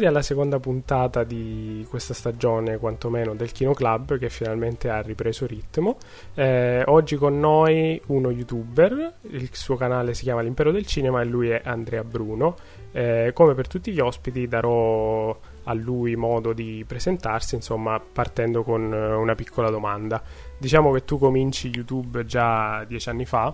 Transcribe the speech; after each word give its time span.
benvenuti 0.00 0.04
alla 0.04 0.22
seconda 0.22 0.58
puntata 0.58 1.24
di 1.24 1.86
questa 1.88 2.14
stagione, 2.14 2.78
quantomeno 2.78 3.34
del 3.34 3.52
Kino 3.52 3.74
Club, 3.74 4.18
che 4.18 4.30
finalmente 4.30 4.88
ha 4.88 5.00
ripreso 5.00 5.46
ritmo. 5.46 5.98
Eh, 6.34 6.82
oggi 6.86 7.16
con 7.16 7.38
noi 7.38 8.00
uno 8.06 8.30
youtuber, 8.30 9.14
il 9.30 9.48
suo 9.52 9.76
canale 9.76 10.14
si 10.14 10.22
chiama 10.22 10.40
L'Impero 10.40 10.72
del 10.72 10.86
Cinema 10.86 11.20
e 11.20 11.24
lui 11.26 11.50
è 11.50 11.60
Andrea 11.64 12.02
Bruno. 12.02 12.56
Eh, 12.92 13.30
come 13.34 13.54
per 13.54 13.68
tutti 13.68 13.92
gli 13.92 14.00
ospiti 14.00 14.48
darò 14.48 15.38
a 15.64 15.74
lui 15.74 16.16
modo 16.16 16.52
di 16.52 16.84
presentarsi, 16.86 17.54
insomma, 17.54 18.00
partendo 18.00 18.62
con 18.62 18.80
una 18.82 19.34
piccola 19.34 19.70
domanda. 19.70 20.22
Diciamo 20.60 20.92
che 20.92 21.04
tu 21.04 21.18
cominci 21.18 21.70
YouTube 21.74 22.26
già 22.26 22.84
dieci 22.84 23.08
anni 23.08 23.24
fa 23.24 23.52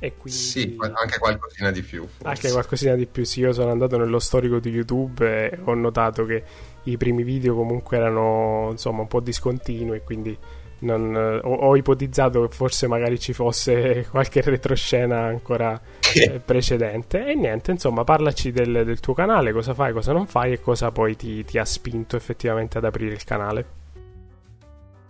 e 0.00 0.16
quindi... 0.16 0.40
Sì, 0.40 0.76
anche 0.80 1.18
qualcosina 1.20 1.70
di 1.70 1.80
più. 1.82 2.04
Forse. 2.08 2.26
Anche 2.26 2.50
qualcosina 2.50 2.94
di 2.96 3.06
più, 3.06 3.22
sì. 3.22 3.38
Io 3.38 3.52
sono 3.52 3.70
andato 3.70 3.96
nello 3.96 4.18
storico 4.18 4.58
di 4.58 4.70
YouTube 4.70 5.24
e 5.24 5.58
ho 5.62 5.74
notato 5.74 6.24
che 6.24 6.42
i 6.84 6.96
primi 6.96 7.22
video 7.22 7.54
comunque 7.54 7.98
erano 7.98 8.70
insomma 8.72 9.02
un 9.02 9.06
po' 9.06 9.20
discontinui 9.20 10.02
quindi 10.02 10.36
non, 10.80 11.14
ho, 11.14 11.54
ho, 11.54 11.76
ipotizzato 11.76 12.48
che 12.48 12.52
forse 12.52 12.88
magari 12.88 13.20
ci 13.20 13.32
fosse 13.32 14.06
qualche 14.10 14.40
retroscena 14.40 15.20
ancora 15.20 15.80
eh, 16.14 16.40
precedente 16.40 17.24
e 17.24 17.36
niente, 17.36 17.70
insomma, 17.70 18.02
parlaci 18.02 18.50
del, 18.50 18.84
del, 18.84 18.98
tuo 18.98 19.14
canale, 19.14 19.52
cosa 19.52 19.74
fai, 19.74 19.92
cosa 19.92 20.12
non 20.12 20.26
fai 20.26 20.54
e 20.54 20.60
cosa 20.60 20.90
poi 20.90 21.14
ti, 21.14 21.44
ti 21.44 21.58
ha 21.58 21.64
spinto 21.64 22.16
effettivamente 22.16 22.78
ad 22.78 22.84
aprire 22.84 23.14
il 23.14 23.22
canale. 23.22 23.66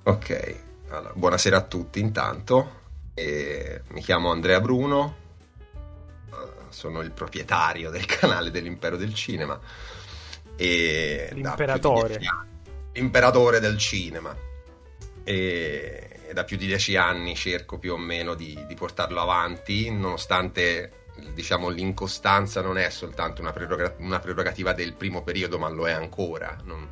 Ok, 0.03 0.57
allora, 0.97 1.13
buonasera 1.15 1.57
a 1.57 1.63
tutti 1.63 2.01
intanto. 2.01 2.81
E 3.15 3.83
mi 3.89 4.03
chiamo 4.03 4.31
Andrea 4.31 4.61
Bruno, 4.61 5.17
eh, 6.31 6.35
sono 6.69 7.01
il 7.01 7.11
proprietario 7.11 7.91
del 7.91 8.05
canale 8.07 8.51
dell'Impero 8.51 8.97
del 8.97 9.15
Cinema. 9.15 9.59
E 10.57 11.31
L'imperatore. 11.33 12.21
L'imperatore 12.93 13.59
del 13.59 13.79
cinema. 13.79 14.37
E, 15.25 16.21
e, 16.27 16.33
da 16.33 16.45
più 16.45 16.57
di 16.57 16.67
dieci 16.67 16.97
anni 16.97 17.35
cerco 17.35 17.79
più 17.79 17.95
o 17.95 17.99
meno 17.99 18.35
di, 18.35 18.65
di 18.67 18.75
portarlo 18.75 19.21
avanti, 19.21 19.91
nonostante 19.91 21.05
diciamo, 21.33 21.69
l'incostanza 21.69 22.61
non 22.61 22.77
è 22.77 22.91
soltanto 22.91 23.41
una, 23.41 23.53
preroga- 23.53 23.95
una, 23.99 24.19
prerogativa 24.19 24.73
del 24.73 24.93
primo 24.95 25.23
periodo, 25.23 25.59
ma 25.59 25.69
lo 25.69 25.89
è 25.89 25.93
ancora, 25.93 26.59
non, 26.65 26.87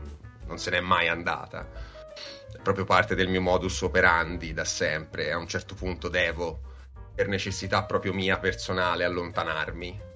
non 0.46 0.58
se 0.58 0.70
n'è 0.70 0.80
mai 0.80 1.08
andata 1.08 1.89
proprio 2.62 2.84
parte 2.84 3.14
del 3.14 3.28
mio 3.28 3.40
modus 3.40 3.80
operandi 3.82 4.52
da 4.52 4.64
sempre. 4.64 5.32
A 5.32 5.38
un 5.38 5.46
certo 5.46 5.74
punto 5.74 6.08
devo, 6.08 6.60
per 7.14 7.28
necessità 7.28 7.84
proprio 7.84 8.12
mia 8.12 8.38
personale, 8.38 9.04
allontanarmi 9.04 10.08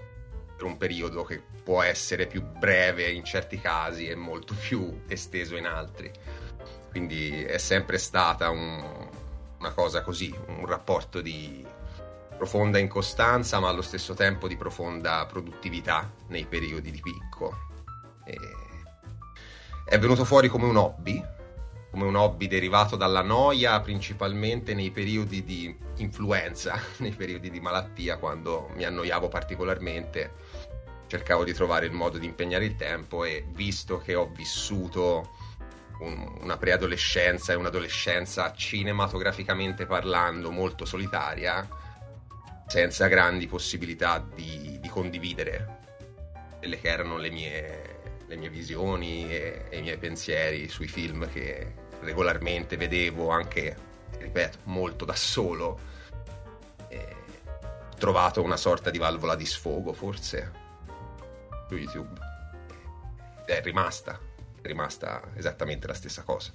per 0.57 0.65
un 0.65 0.77
periodo 0.77 1.25
che 1.25 1.43
può 1.63 1.83
essere 1.83 2.27
più 2.27 2.43
breve 2.43 3.11
in 3.11 3.25
certi 3.25 3.59
casi 3.61 4.09
e 4.09 4.15
molto 4.15 4.55
più 4.59 5.03
esteso 5.09 5.57
in 5.57 5.67
altri. 5.67 6.11
Quindi 6.91 7.43
è 7.43 7.59
sempre 7.59 7.99
stata 7.99 8.51
un, 8.51 9.09
una 9.59 9.73
cosa 9.73 10.03
così, 10.03 10.33
un 10.47 10.67
rapporto 10.67 11.21
di 11.21 11.67
profonda 12.37 12.79
incostanza, 12.79 13.59
ma 13.59 13.69
allo 13.69 13.83
stesso 13.83 14.15
tempo 14.15 14.47
di 14.47 14.57
profonda 14.57 15.27
produttività 15.27 16.13
nei 16.29 16.45
periodi 16.45 16.91
di 16.91 17.01
picco. 17.01 17.53
E 18.25 18.39
è 19.85 19.99
venuto 19.99 20.25
fuori 20.25 20.49
come 20.49 20.65
un 20.65 20.77
hobby, 20.77 21.23
come 21.95 22.07
un 22.07 22.17
hobby 22.17 22.49
derivato 22.49 22.97
dalla 22.97 23.23
noia 23.23 23.81
principalmente 23.81 24.75
nei 24.75 24.91
periodi 24.91 25.45
di 25.45 25.73
influenza, 25.99 26.77
nei 26.99 27.13
periodi 27.13 27.51
di 27.51 27.61
malattia, 27.61 28.17
quando 28.17 28.69
mi 28.75 28.83
annoiavo 28.83 29.29
particolarmente, 29.29 30.33
cercavo 31.07 31.45
di 31.45 31.53
trovare 31.53 31.87
il 31.87 31.93
modo 31.93 32.19
di 32.19 32.27
impegnare 32.27 32.65
il 32.65 32.75
tempo 32.75 33.23
e 33.23 33.47
visto 33.49 33.99
che 33.99 34.17
ho 34.17 34.29
vissuto 34.35 35.37
un, 36.01 36.39
una 36.41 36.57
preadolescenza 36.57 37.53
e 37.53 37.57
un'adolescenza 37.57 38.53
cinematograficamente 38.55 39.87
parlando 39.87 40.51
molto 40.51 40.85
solitaria, 40.85 41.65
senza 42.67 43.07
grandi 43.07 43.47
possibilità 43.47 44.19
di, 44.35 44.81
di 44.81 44.89
condividere 44.89 45.79
quelle 46.59 46.81
che 46.81 46.89
erano 46.89 47.19
le 47.19 47.31
mie, 47.31 48.25
le 48.27 48.37
mie 48.37 48.51
visioni 48.51 49.31
e, 49.31 49.67
e, 49.69 49.79
i 49.79 49.83
miei 49.83 49.99
pensieri 49.99 50.67
sui 50.69 50.89
film 50.89 51.31
che, 51.31 51.83
regolarmente 52.01 52.77
vedevo 52.77 53.31
anche, 53.31 53.77
ripeto, 54.19 54.59
molto 54.65 55.05
da 55.05 55.15
solo. 55.15 55.79
E 56.89 57.17
ho 57.91 57.97
trovato 57.97 58.43
una 58.43 58.57
sorta 58.57 58.91
di 58.91 58.99
valvola 58.99 59.35
di 59.35 59.47
sfogo 59.47 59.93
forse 59.93 60.53
su 61.69 61.77
YouTube. 61.77 62.21
È 63.45 63.61
rimasta, 63.63 64.19
è 64.61 64.67
rimasta 64.67 65.23
esattamente 65.35 65.87
la 65.87 65.95
stessa 65.95 66.23
cosa. 66.23 66.53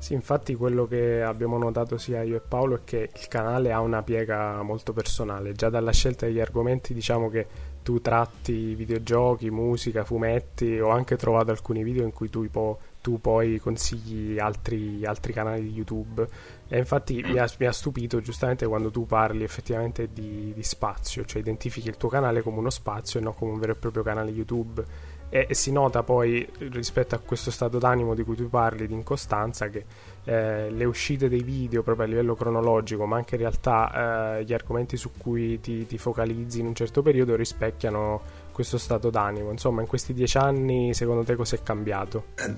Sì, 0.00 0.14
infatti 0.14 0.54
quello 0.54 0.86
che 0.86 1.22
abbiamo 1.22 1.58
notato 1.58 1.98
sia 1.98 2.22
io 2.22 2.36
e 2.36 2.40
Paolo 2.40 2.76
è 2.76 2.80
che 2.84 3.10
il 3.14 3.28
canale 3.28 3.70
ha 3.70 3.80
una 3.80 4.02
piega 4.02 4.62
molto 4.62 4.94
personale, 4.94 5.52
già 5.52 5.68
dalla 5.68 5.92
scelta 5.92 6.24
degli 6.24 6.40
argomenti 6.40 6.94
diciamo 6.94 7.28
che 7.28 7.46
tu 7.82 8.00
tratti 8.00 8.74
videogiochi, 8.74 9.50
musica, 9.50 10.02
fumetti, 10.02 10.80
ho 10.80 10.88
anche 10.88 11.16
trovato 11.16 11.50
alcuni 11.50 11.82
video 11.82 12.04
in 12.04 12.12
cui 12.12 12.30
tu 12.30 12.48
po- 12.48 12.78
tu 13.00 13.20
poi 13.20 13.58
consigli 13.58 14.38
altri, 14.38 15.04
altri 15.04 15.32
canali 15.32 15.62
di 15.62 15.72
YouTube. 15.72 16.26
E 16.68 16.78
infatti 16.78 17.22
mi 17.22 17.38
ha, 17.38 17.50
mi 17.58 17.66
ha, 17.66 17.72
stupito 17.72 18.20
giustamente 18.20 18.66
quando 18.66 18.90
tu 18.90 19.06
parli 19.06 19.42
effettivamente 19.42 20.12
di, 20.12 20.52
di, 20.54 20.62
spazio, 20.62 21.24
cioè 21.24 21.40
identifichi 21.40 21.88
il 21.88 21.96
tuo 21.96 22.08
canale 22.08 22.42
come 22.42 22.58
uno 22.58 22.70
spazio 22.70 23.18
e 23.18 23.22
non 23.22 23.34
come 23.34 23.52
un 23.52 23.58
vero 23.58 23.72
e 23.72 23.76
proprio 23.76 24.02
canale 24.02 24.30
YouTube. 24.30 24.84
E, 25.32 25.46
e 25.48 25.54
si 25.54 25.72
nota 25.72 26.02
poi 26.02 26.46
rispetto 26.70 27.14
a 27.14 27.18
questo 27.18 27.50
stato 27.50 27.78
d'animo 27.78 28.14
di 28.14 28.22
cui 28.22 28.36
tu 28.36 28.48
parli, 28.48 28.86
di 28.86 28.94
incostanza, 28.94 29.68
che 29.68 29.84
eh, 30.24 30.70
le 30.70 30.84
uscite 30.84 31.28
dei 31.28 31.42
video 31.42 31.82
proprio 31.82 32.04
a 32.04 32.08
livello 32.08 32.34
cronologico, 32.34 33.06
ma 33.06 33.16
anche 33.16 33.36
in 33.36 33.40
realtà 33.40 34.36
eh, 34.38 34.44
gli 34.44 34.52
argomenti 34.52 34.96
su 34.96 35.12
cui 35.16 35.60
ti, 35.60 35.86
ti 35.86 35.98
focalizzi 35.98 36.60
in 36.60 36.66
un 36.66 36.74
certo 36.74 37.02
periodo 37.02 37.34
rispecchiano 37.34 38.39
questo 38.50 38.78
stato 38.78 39.10
d'animo? 39.10 39.50
Insomma, 39.50 39.80
in 39.80 39.86
questi 39.86 40.12
dieci 40.12 40.38
anni, 40.38 40.94
secondo 40.94 41.24
te 41.24 41.36
cosa 41.36 41.56
è 41.56 41.62
cambiato? 41.62 42.26
Eh, 42.36 42.54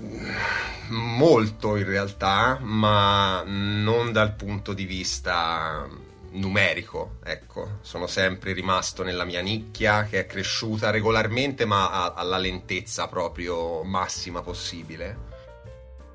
molto 0.89 1.75
in 1.75 1.85
realtà, 1.85 2.59
ma 2.61 3.43
non 3.45 4.11
dal 4.11 4.35
punto 4.35 4.73
di 4.73 4.85
vista 4.85 5.87
numerico, 6.31 7.17
ecco, 7.23 7.77
sono 7.81 8.07
sempre 8.07 8.53
rimasto 8.53 9.03
nella 9.03 9.23
mia 9.23 9.41
nicchia 9.41 10.03
che 10.03 10.21
è 10.21 10.25
cresciuta 10.25 10.89
regolarmente 10.89 11.65
ma 11.65 12.13
alla 12.13 12.37
lentezza 12.37 13.07
proprio 13.07 13.83
massima 13.83 14.41
possibile 14.41 15.31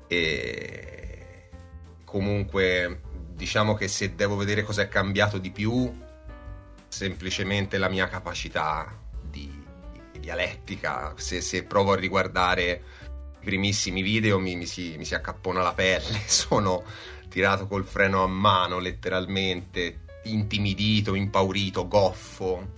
e 0.07 1.49
comunque 2.03 3.01
diciamo 3.33 3.75
che 3.75 3.87
se 3.87 4.15
devo 4.15 4.35
vedere 4.35 4.63
cosa 4.63 4.81
è 4.81 4.87
cambiato 4.87 5.37
di 5.37 5.51
più 5.51 5.95
semplicemente 6.87 7.77
la 7.77 7.89
mia 7.89 8.07
capacità 8.07 8.98
dialettica, 10.19 11.13
se, 11.17 11.41
se 11.41 11.63
provo 11.63 11.93
a 11.93 11.95
riguardare 11.95 12.81
i 13.41 13.45
primissimi 13.45 14.01
video 14.01 14.39
mi, 14.39 14.55
mi, 14.55 14.65
si, 14.65 14.95
mi 14.97 15.05
si 15.05 15.15
accappona 15.15 15.61
la 15.61 15.73
pelle, 15.73 16.19
sono 16.27 16.83
tirato 17.29 17.67
col 17.67 17.85
freno 17.85 18.23
a 18.23 18.27
mano 18.27 18.79
letteralmente, 18.79 20.01
intimidito, 20.23 21.15
impaurito, 21.15 21.87
goffo. 21.87 22.77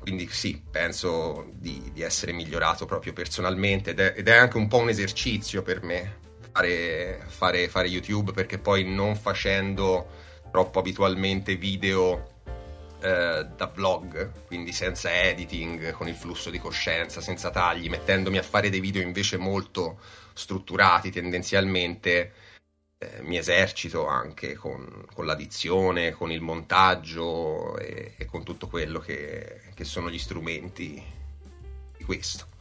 Quindi 0.00 0.28
sì, 0.30 0.60
penso 0.70 1.46
di, 1.52 1.90
di 1.92 2.02
essere 2.02 2.32
migliorato 2.32 2.84
proprio 2.84 3.12
personalmente. 3.12 3.90
Ed 3.90 4.00
è, 4.00 4.14
ed 4.16 4.28
è, 4.28 4.36
anche 4.36 4.56
un 4.56 4.68
po' 4.68 4.78
un 4.78 4.90
esercizio 4.90 5.62
per 5.62 5.82
me 5.82 6.18
fare, 6.52 7.24
fare, 7.26 7.68
fare 7.68 7.88
YouTube 7.88 8.32
perché 8.32 8.58
poi 8.58 8.84
non 8.84 9.16
facendo 9.16 10.06
troppo 10.50 10.78
abitualmente 10.78 11.56
video 11.56 12.33
eh, 13.04 13.46
da 13.54 13.66
vlog, 13.66 14.46
quindi 14.46 14.72
senza 14.72 15.12
editing, 15.12 15.92
con 15.92 16.08
il 16.08 16.14
flusso 16.14 16.48
di 16.48 16.58
coscienza, 16.58 17.20
senza 17.20 17.50
tagli, 17.50 17.90
mettendomi 17.90 18.38
a 18.38 18.42
fare 18.42 18.70
dei 18.70 18.80
video 18.80 19.02
invece 19.02 19.36
molto 19.36 19.98
strutturati 20.32 21.10
tendenzialmente, 21.10 22.32
eh, 22.96 23.20
mi 23.20 23.36
esercito 23.36 24.06
anche 24.06 24.54
con, 24.54 25.04
con, 25.12 25.26
l'addizione, 25.26 26.12
con 26.12 26.32
il 26.32 26.40
montaggio 26.40 27.76
e, 27.76 28.14
e 28.16 28.24
con 28.24 28.42
tutto 28.42 28.68
quello 28.68 29.00
che, 29.00 29.60
che 29.74 29.84
sono 29.84 30.08
gli 30.08 30.18
strumenti 30.18 31.04
di 31.98 32.04
questo 32.04 32.52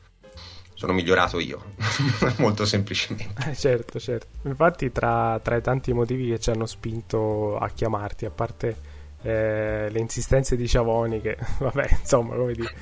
sono 0.74 0.92
migliorato 0.92 1.40
io, 1.40 1.76
molto 2.40 2.66
semplicemente. 2.66 3.50
Eh, 3.50 3.56
certo, 3.56 4.00
certo. 4.00 4.50
Infatti, 4.50 4.92
tra, 4.92 5.40
tra, 5.42 5.56
i 5.56 5.62
tanti 5.62 5.94
motivi 5.94 6.28
che 6.28 6.40
ci 6.40 6.50
hanno 6.50 6.66
spinto 6.66 7.56
a 7.58 7.70
chiamarti, 7.70 8.26
a 8.26 8.32
parte 8.32 8.93
eh, 9.24 9.88
le 9.90 10.00
insistenze 10.00 10.56
di 10.56 10.68
Ciavoni 10.68 11.22
che 11.22 11.38
vabbè 11.60 11.88
insomma 12.00 12.36
come 12.36 12.54
dire 12.54 12.74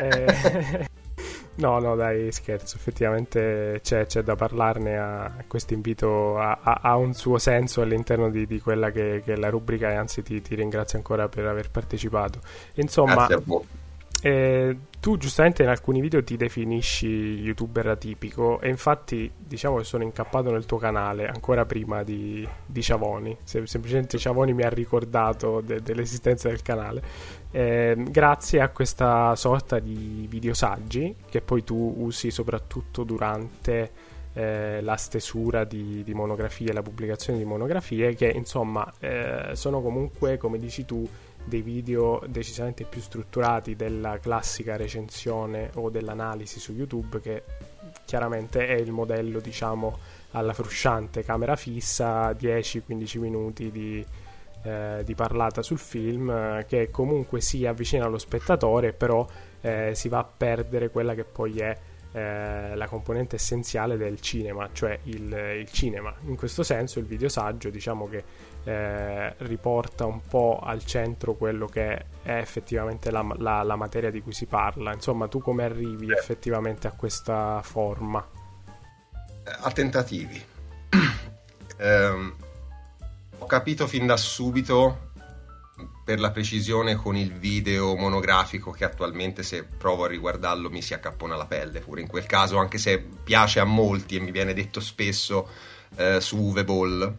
eh, 0.00 0.88
No, 1.60 1.78
no, 1.78 1.94
dai, 1.94 2.32
scherzo, 2.32 2.76
effettivamente 2.76 3.80
c'è, 3.82 4.06
c'è 4.06 4.22
da 4.22 4.34
parlarne, 4.34 4.96
a, 4.96 5.44
questo 5.46 5.74
invito 5.74 6.38
ha, 6.38 6.96
un 6.96 7.12
suo 7.12 7.36
senso 7.36 7.82
all'interno 7.82 8.30
di, 8.30 8.46
di 8.46 8.60
quella 8.60 8.90
che, 8.90 9.20
che, 9.22 9.34
è 9.34 9.36
la 9.36 9.50
rubrica 9.50 9.90
e 9.90 9.94
anzi 9.94 10.22
ti, 10.22 10.40
ti, 10.40 10.54
ringrazio 10.54 10.96
ancora 10.96 11.28
per 11.28 11.46
aver 11.46 11.70
partecipato. 11.70 12.40
Insomma, 12.76 13.28
eh, 14.22 14.76
tu 15.00 15.16
giustamente 15.16 15.62
in 15.62 15.68
alcuni 15.68 16.00
video 16.00 16.22
ti 16.22 16.36
definisci 16.36 17.06
youtuber 17.06 17.88
atipico 17.88 18.60
e 18.60 18.68
infatti 18.68 19.30
diciamo 19.34 19.78
che 19.78 19.84
sono 19.84 20.02
incappato 20.02 20.50
nel 20.50 20.66
tuo 20.66 20.76
canale 20.76 21.26
ancora 21.26 21.64
prima 21.64 22.02
di, 22.02 22.46
di 22.66 22.82
Ciavoni, 22.82 23.36
Sem- 23.42 23.64
semplicemente 23.64 24.18
Ciavoni 24.18 24.52
mi 24.52 24.62
ha 24.62 24.68
ricordato 24.68 25.62
de- 25.62 25.80
dell'esistenza 25.80 26.48
del 26.48 26.60
canale, 26.60 27.02
eh, 27.50 27.96
grazie 27.98 28.60
a 28.60 28.68
questa 28.68 29.34
sorta 29.36 29.78
di 29.78 30.26
videosaggi 30.28 31.16
che 31.28 31.40
poi 31.40 31.64
tu 31.64 31.94
usi 31.98 32.30
soprattutto 32.30 33.04
durante 33.04 33.90
eh, 34.34 34.80
la 34.82 34.96
stesura 34.96 35.64
di, 35.64 36.04
di, 36.04 36.14
monografie, 36.14 36.72
la 36.72 36.82
pubblicazione 36.82 37.38
di 37.38 37.44
monografie 37.44 38.14
che 38.14 38.28
insomma 38.28 38.92
eh, 39.00 39.50
sono 39.54 39.80
comunque 39.80 40.36
come 40.36 40.58
dici 40.58 40.84
tu 40.84 41.08
dei 41.50 41.60
video 41.60 42.22
decisamente 42.26 42.84
più 42.84 43.02
strutturati 43.02 43.76
della 43.76 44.18
classica 44.18 44.76
recensione 44.76 45.70
o 45.74 45.90
dell'analisi 45.90 46.58
su 46.58 46.72
YouTube 46.72 47.20
che 47.20 47.42
chiaramente 48.06 48.66
è 48.66 48.74
il 48.74 48.92
modello 48.92 49.40
diciamo 49.40 49.98
alla 50.30 50.54
frusciante 50.54 51.22
camera 51.22 51.56
fissa 51.56 52.30
10-15 52.30 53.18
minuti 53.18 53.70
di, 53.70 54.04
eh, 54.62 55.02
di, 55.04 55.14
parlata 55.14 55.60
sul 55.62 55.78
film 55.78 56.30
eh, 56.30 56.64
che 56.66 56.90
comunque 56.90 57.40
si 57.40 57.66
avvicina 57.66 58.06
allo 58.06 58.18
spettatore 58.18 58.92
però 58.92 59.26
eh, 59.60 59.92
si 59.94 60.08
va 60.08 60.18
a 60.18 60.24
perdere 60.24 60.88
quella 60.90 61.14
che 61.14 61.24
poi 61.24 61.58
è 61.58 61.76
eh, 62.12 62.74
la 62.74 62.88
componente 62.88 63.36
essenziale 63.36 63.96
del 63.96 64.20
cinema, 64.20 64.68
cioè 64.72 64.98
il, 65.04 65.32
il, 65.60 65.70
cinema. 65.70 66.12
In 66.22 66.34
questo 66.34 66.64
senso 66.64 66.98
il 66.98 67.04
videosaggio 67.04 67.70
diciamo 67.70 68.08
che 68.08 68.24
eh, 68.64 69.34
riporta 69.38 70.04
un 70.04 70.20
po' 70.26 70.60
al 70.62 70.84
centro 70.84 71.34
quello 71.34 71.66
che 71.66 72.04
è 72.22 72.36
effettivamente 72.36 73.10
la, 73.10 73.26
la, 73.38 73.62
la, 73.62 73.76
materia 73.76 74.10
di 74.10 74.20
cui 74.20 74.32
si 74.32 74.46
parla. 74.46 74.92
Insomma, 74.92 75.28
tu 75.28 75.40
come 75.40 75.64
arrivi 75.64 76.10
effettivamente 76.12 76.86
a 76.86 76.92
questa 76.92 77.60
forma? 77.62 78.26
A 79.62 79.70
tentativi. 79.70 80.42
eh, 81.78 82.32
ho 83.38 83.46
capito 83.46 83.86
fin 83.86 84.06
da 84.06 84.16
subito 84.16 85.08
per 86.04 86.20
la 86.20 86.30
precisione 86.30 86.94
con 86.96 87.16
il 87.16 87.32
video 87.32 87.96
monografico 87.96 88.70
che 88.70 88.84
attualmente 88.84 89.42
se 89.42 89.64
provo 89.64 90.04
a 90.04 90.08
riguardarlo 90.08 90.68
mi 90.68 90.82
si 90.82 90.92
accappona 90.92 91.36
la 91.36 91.46
pelle 91.46 91.80
pure 91.80 92.00
in 92.00 92.06
quel 92.06 92.26
caso 92.26 92.58
anche 92.58 92.76
se 92.76 92.98
piace 92.98 93.60
a 93.60 93.64
molti 93.64 94.16
e 94.16 94.20
mi 94.20 94.30
viene 94.30 94.52
detto 94.52 94.80
spesso 94.80 95.48
eh, 95.96 96.20
su 96.20 96.36
Uwe 96.36 96.64
Boll 96.64 97.16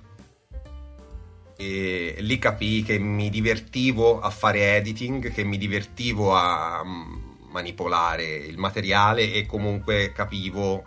e 1.61 2.15
lì 2.19 2.39
capii 2.39 2.83
che 2.83 2.97
mi 2.97 3.29
divertivo 3.29 4.19
a 4.19 4.29
fare 4.29 4.77
editing 4.77 5.31
che 5.31 5.43
mi 5.43 5.57
divertivo 5.57 6.35
a 6.35 6.83
mm, 6.83 7.49
manipolare 7.51 8.23
il 8.35 8.57
materiale 8.57 9.33
e 9.33 9.45
comunque 9.45 10.11
capivo 10.11 10.83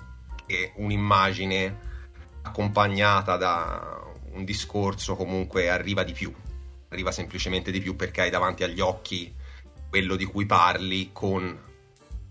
che 0.47 0.73
un'immagine 0.77 1.93
accompagnata 2.43 3.37
da 3.37 4.03
un 4.33 4.45
discorso 4.45 5.17
comunque 5.17 5.69
arriva 5.69 6.03
di 6.03 6.13
più 6.13 6.33
arriva 6.89 7.13
semplicemente 7.13 7.71
di 7.71 7.81
più 7.81 7.97
perché 7.97 8.23
hai 8.23 8.31
davanti 8.31 8.63
agli 8.65 8.81
occhi 8.81 9.33
quello 9.89 10.17
di 10.17 10.25
cui 10.25 10.47
parli 10.47 11.11
con 11.13 11.45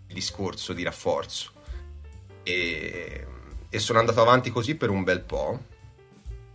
il 0.08 0.14
discorso 0.14 0.74
di 0.74 0.84
rafforzo. 0.84 1.52
E, 2.44 3.28
e 3.70 3.80
sono 3.80 4.00
andato 4.00 4.22
avanti 4.22 4.52
così 4.52 4.76
per 4.76 4.90
un 4.90 5.04
bel 5.04 5.22
po'. 5.22 5.60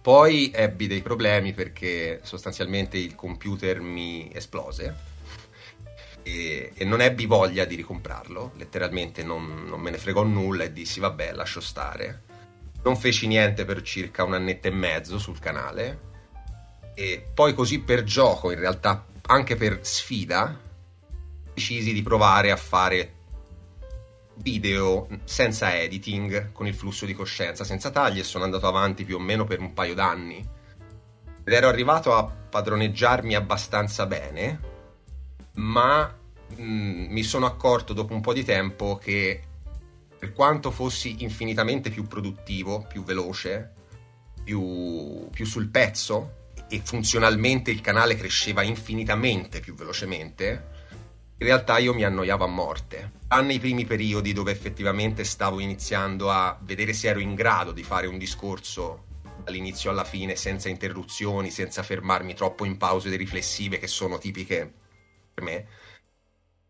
Poi 0.08 0.50
ebbi 0.54 0.86
dei 0.86 1.02
problemi 1.02 1.52
perché 1.52 2.20
sostanzialmente 2.22 2.96
il 2.96 3.14
computer 3.14 3.82
mi 3.82 4.30
esplose 4.32 4.96
e, 6.22 6.72
e, 6.74 6.84
non 6.86 7.02
ebbi 7.02 7.26
voglia 7.26 7.66
di 7.66 7.74
ricomprarlo, 7.74 8.52
letteralmente 8.56 9.22
non, 9.22 9.66
non, 9.66 9.78
me 9.78 9.90
ne 9.90 9.98
fregò 9.98 10.22
nulla 10.22 10.64
e 10.64 10.72
dissi 10.72 10.98
vabbè 10.98 11.32
lascio 11.32 11.60
stare. 11.60 12.22
Non 12.84 12.96
feci 12.96 13.26
niente 13.26 13.66
per 13.66 13.82
circa 13.82 14.24
un 14.24 14.32
annetto 14.32 14.68
e 14.68 14.70
mezzo 14.70 15.18
sul 15.18 15.38
canale 15.40 16.00
e 16.94 17.28
poi 17.34 17.52
così 17.52 17.80
per 17.80 18.02
gioco, 18.02 18.50
in 18.50 18.60
realtà 18.60 19.04
anche 19.26 19.56
per 19.56 19.80
sfida, 19.82 20.58
decisi 21.52 21.92
di 21.92 22.00
provare 22.00 22.50
a 22.50 22.56
fare 22.56 23.12
video 24.40 25.08
senza 25.24 25.74
editing, 25.76 26.52
con 26.52 26.66
il 26.66 26.74
flusso 26.74 27.06
di 27.06 27.14
coscienza, 27.14 27.64
senza 27.64 27.90
tagli 27.90 28.18
e 28.18 28.24
sono 28.24 28.44
andato 28.44 28.66
avanti 28.66 29.04
più 29.04 29.16
o 29.16 29.20
meno 29.20 29.44
per 29.44 29.60
un 29.60 29.72
paio 29.72 29.94
d'anni. 29.94 30.46
Ed 31.44 31.52
ero 31.52 31.68
arrivato 31.68 32.14
a 32.14 32.24
padroneggiarmi 32.24 33.34
abbastanza 33.34 34.06
bene, 34.06 34.60
ma 35.54 36.14
mh, 36.56 36.62
mm, 36.62 37.10
mi 37.10 37.22
sono 37.22 37.46
accorto 37.46 37.92
dopo 37.92 38.14
un 38.14 38.20
po' 38.20 38.32
di 38.32 38.44
tempo 38.44 38.96
che 38.96 39.42
per 40.18 40.32
quanto 40.32 40.70
fossi 40.70 41.22
infinitamente 41.22 41.90
più 41.90 42.06
produttivo, 42.06 42.84
più 42.88 43.04
veloce, 43.04 43.72
più, 44.42 45.28
più 45.30 45.46
sul 45.46 45.68
pezzo, 45.68 46.36
e 46.68 46.82
funzionalmente 46.84 47.70
il 47.70 47.80
canale 47.80 48.16
cresceva 48.16 48.62
infinitamente 48.62 49.60
più 49.60 49.74
velocemente, 49.74 50.77
in 51.38 51.46
realtà 51.46 51.78
io 51.78 51.94
mi 51.94 52.04
annoiavo 52.04 52.44
a 52.44 52.48
morte. 52.48 53.12
Tranne 53.28 53.54
i 53.54 53.58
primi 53.58 53.84
periodi 53.84 54.32
dove 54.32 54.50
effettivamente 54.50 55.24
stavo 55.24 55.60
iniziando 55.60 56.30
a 56.30 56.58
vedere 56.62 56.92
se 56.92 57.08
ero 57.08 57.20
in 57.20 57.34
grado 57.34 57.72
di 57.72 57.82
fare 57.82 58.06
un 58.06 58.18
discorso 58.18 59.04
dall'inizio 59.44 59.90
alla 59.90 60.04
fine 60.04 60.34
senza 60.36 60.68
interruzioni, 60.68 61.50
senza 61.50 61.82
fermarmi 61.82 62.34
troppo 62.34 62.64
in 62.64 62.76
pause 62.76 63.14
riflessive 63.16 63.78
che 63.78 63.86
sono 63.86 64.18
tipiche 64.18 64.72
per 65.32 65.44
me. 65.44 65.66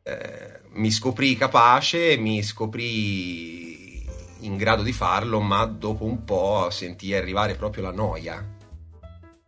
Eh, 0.03 0.61
mi 0.73 0.91
scoprì 0.91 1.37
capace, 1.37 2.17
mi 2.17 2.43
scoprì 2.43 4.07
in 4.41 4.57
grado 4.57 4.83
di 4.83 4.93
farlo, 4.93 5.41
ma 5.41 5.65
dopo 5.65 6.05
un 6.05 6.25
po' 6.25 6.69
sentii 6.71 7.15
arrivare 7.15 7.55
proprio 7.55 7.85
la 7.85 7.93
noia 7.93 8.57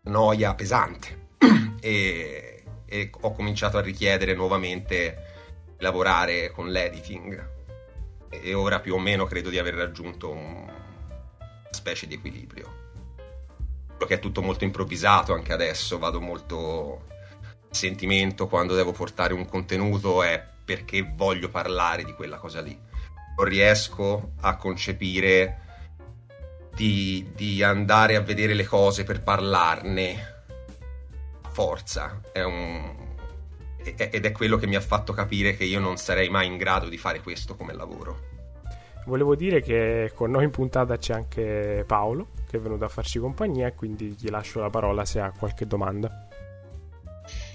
noia 0.02 0.54
pesante 0.54 1.28
e, 1.80 2.39
e, 2.90 3.10
ho 3.20 3.32
cominciato 3.32 3.78
a 3.78 3.80
richiedere 3.80 4.34
nuovamente 4.34 5.28
lavorare 5.78 6.50
con 6.50 6.68
l'editing 6.68 7.58
e 8.28 8.54
ora 8.54 8.80
più 8.80 8.94
o 8.94 8.98
meno 8.98 9.24
credo 9.24 9.48
di 9.48 9.58
aver 9.58 9.74
raggiunto 9.74 10.30
una 10.30 10.72
specie 11.70 12.06
di 12.06 12.14
equilibrio. 12.14 12.78
Che 13.96 14.14
è 14.14 14.18
tutto 14.18 14.42
molto 14.42 14.64
improvvisato 14.64 15.32
anche 15.32 15.52
adesso, 15.52 15.98
vado 15.98 16.20
molto 16.20 17.06
sentimento 17.70 18.48
quando 18.48 18.74
devo 18.74 18.92
portare 18.92 19.34
un 19.34 19.46
contenuto 19.46 20.22
è 20.22 20.44
perché 20.64 21.08
voglio 21.14 21.48
parlare 21.48 22.04
di 22.04 22.12
quella 22.14 22.38
cosa 22.38 22.60
lì. 22.60 22.76
Non 23.36 23.46
riesco 23.46 24.32
a 24.40 24.56
concepire 24.56 25.60
di, 26.74 27.30
di 27.34 27.62
andare 27.62 28.16
a 28.16 28.20
vedere 28.20 28.54
le 28.54 28.64
cose 28.64 29.04
per 29.04 29.22
parlarne. 29.22 30.39
Forza, 31.50 32.20
è 32.32 32.42
un, 32.42 33.08
ed 33.82 34.24
è 34.24 34.32
quello 34.32 34.56
che 34.56 34.66
mi 34.66 34.76
ha 34.76 34.80
fatto 34.80 35.12
capire 35.12 35.56
che 35.56 35.64
io 35.64 35.80
non 35.80 35.96
sarei 35.96 36.28
mai 36.28 36.46
in 36.46 36.56
grado 36.56 36.88
di 36.88 36.96
fare 36.96 37.20
questo 37.20 37.56
come 37.56 37.74
lavoro. 37.74 38.28
Volevo 39.06 39.34
dire 39.34 39.62
che 39.62 40.12
con 40.14 40.30
noi 40.30 40.44
in 40.44 40.50
puntata 40.50 40.96
c'è 40.96 41.14
anche 41.14 41.84
Paolo 41.86 42.28
che 42.46 42.56
è 42.56 42.60
venuto 42.60 42.84
a 42.84 42.88
farci 42.88 43.18
compagnia 43.18 43.68
e 43.68 43.74
quindi 43.74 44.16
gli 44.18 44.28
lascio 44.28 44.60
la 44.60 44.70
parola 44.70 45.04
se 45.04 45.20
ha 45.20 45.32
qualche 45.32 45.66
domanda. 45.66 46.28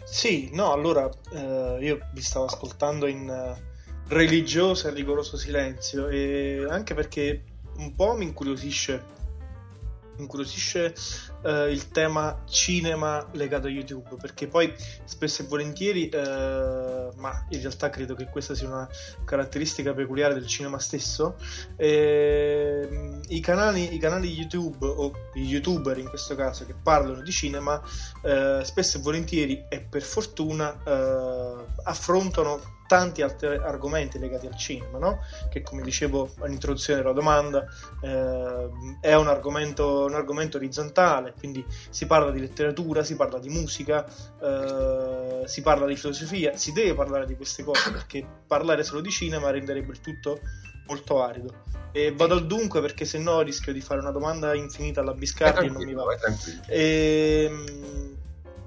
Sì, 0.06 0.50
no, 0.54 0.72
allora 0.72 1.10
eh, 1.34 1.78
io 1.82 2.00
vi 2.14 2.22
stavo 2.22 2.46
ascoltando 2.46 3.06
in 3.06 3.28
uh, 3.28 3.62
religioso 4.08 4.88
e 4.88 4.94
rigoroso 4.94 5.36
silenzio 5.36 6.08
e 6.08 6.66
anche 6.70 6.94
perché 6.94 7.44
un 7.78 7.94
po' 7.94 8.16
mi 8.16 8.24
incuriosisce 8.24 9.14
incuriosisce 10.18 10.94
eh, 11.46 11.72
il 11.72 11.90
tema 11.90 12.44
cinema 12.46 13.26
legato 13.34 13.68
a 13.68 13.70
YouTube 13.70 14.16
perché 14.20 14.48
poi 14.48 14.74
spesso 15.04 15.44
e 15.44 15.46
volentieri 15.46 16.10
eh, 16.10 17.10
ma 17.16 17.46
in 17.50 17.60
realtà 17.62 17.90
credo 17.90 18.16
che 18.16 18.26
questa 18.30 18.56
sia 18.56 18.68
una 18.68 18.88
caratteristica 19.24 19.94
peculiare 19.94 20.34
del 20.34 20.48
cinema 20.48 20.80
stesso 20.80 21.38
eh, 21.76 23.20
i, 23.28 23.40
canali, 23.40 23.94
i 23.94 24.00
canali 24.00 24.32
YouTube 24.32 24.86
o 24.86 25.12
i 25.36 25.44
youtuber 25.44 25.98
in 25.98 26.10
questo 26.10 26.36
caso 26.36 26.66
che 26.66 26.74
parlano 26.74 27.22
di 27.22 27.32
cinema 27.32 27.82
eh, 28.24 28.62
spesso 28.64 28.98
e 28.98 29.02
volentieri 29.02 29.66
e 29.70 29.82
per 29.82 30.02
fortuna 30.02 30.76
eh, 30.84 31.66
affrontano 31.84 32.75
tanti 32.88 33.22
altri 33.22 33.56
argomenti 33.58 34.20
legati 34.20 34.48
al 34.48 34.56
cinema, 34.56 34.98
no? 34.98 35.20
che 35.50 35.62
come 35.62 35.82
dicevo 35.82 36.32
all'introduzione 36.40 37.02
della 37.02 37.14
domanda 37.14 37.66
eh, 38.02 38.70
è 39.02 39.14
un 39.16 39.28
argomento, 39.28 40.06
un 40.06 40.14
argomento, 40.14 40.58
orizzontale, 40.58 41.34
quindi 41.38 41.66
si 41.90 42.06
parla 42.06 42.32
di 42.32 42.40
letteratura, 42.40 43.04
si 43.04 43.16
parla 43.16 43.40
di 43.40 43.50
musica, 43.50 44.06
eh, 44.42 45.44
si 45.46 45.62
parla 45.62 45.86
di 45.86 45.96
filosofia, 45.96 46.56
si 46.56 46.72
deve 46.72 46.94
parlare 46.94 47.26
di 47.26 47.36
queste 47.36 47.64
cose 47.64 47.92
perché 47.92 48.26
parlare 48.48 48.84
solo 48.84 49.02
di 49.02 49.10
cinema 49.10 49.50
renderebbe 49.50 49.92
il 49.92 50.02
tutto 50.02 50.40
molto 50.88 51.22
arido. 51.22 51.64
E 51.92 52.12
vado 52.12 52.34
al 52.34 52.46
dunque 52.46 52.82
perché 52.82 53.06
se 53.06 53.18
no 53.18 53.42
rischio 53.42 53.72
di 53.72 53.80
fare 53.80 54.02
una 54.02 54.12
domanda 54.12 54.54
infinita 54.54 55.00
alla 55.00 55.14
Biscardi 55.14 55.68
e 55.68 55.70
non 55.70 55.84
mi 55.84 55.94
va. 55.94 56.04
E, 56.68 57.50
ehm, 57.50 58.18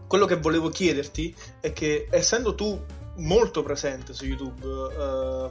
quello 0.07 0.25
che 0.25 0.37
volevo 0.37 0.71
chiederti 0.71 1.35
è 1.61 1.73
che 1.75 2.09
essendo 2.11 2.55
tu 2.55 2.83
molto 3.19 3.63
presente 3.63 4.13
su 4.13 4.25
YouTube 4.25 4.65
eh, 4.67 5.51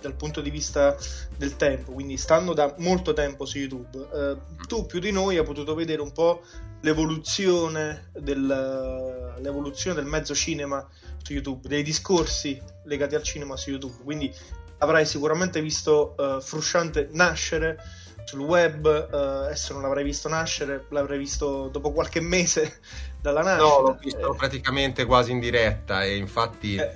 dal 0.00 0.14
punto 0.14 0.40
di 0.40 0.50
vista 0.50 0.96
del 1.36 1.56
tempo, 1.56 1.92
quindi 1.92 2.16
stando 2.16 2.52
da 2.52 2.74
molto 2.78 3.12
tempo 3.12 3.44
su 3.44 3.58
YouTube, 3.58 4.08
eh, 4.12 4.36
tu 4.66 4.84
più 4.86 4.98
di 4.98 5.12
noi 5.12 5.38
hai 5.38 5.44
potuto 5.44 5.74
vedere 5.74 6.02
un 6.02 6.12
po' 6.12 6.42
l'evoluzione 6.80 8.10
del, 8.12 9.34
l'evoluzione 9.38 9.96
del 9.96 10.06
mezzo 10.06 10.34
cinema 10.34 10.86
su 11.22 11.32
YouTube, 11.32 11.68
dei 11.68 11.82
discorsi 11.82 12.60
legati 12.84 13.14
al 13.14 13.22
cinema 13.22 13.56
su 13.56 13.70
YouTube, 13.70 14.02
quindi 14.02 14.34
avrai 14.78 15.06
sicuramente 15.06 15.62
visto 15.62 16.14
uh, 16.18 16.40
Frusciante 16.40 17.08
nascere 17.12 17.78
sul 18.24 18.40
web, 18.40 18.84
uh, 18.84 19.14
adesso 19.44 19.72
non 19.72 19.82
l'avrei 19.82 20.04
visto 20.04 20.28
nascere, 20.28 20.86
l'avrei 20.90 21.18
visto 21.18 21.68
dopo 21.68 21.92
qualche 21.92 22.20
mese 22.20 22.80
dalla 23.22 23.42
nascita. 23.42 23.64
No, 23.64 23.80
l'ho 23.80 23.98
visto 23.98 24.34
eh. 24.34 24.36
praticamente 24.36 25.04
quasi 25.06 25.30
in 25.30 25.38
diretta 25.38 26.04
e 26.04 26.16
infatti 26.16 26.74
eh. 26.74 26.90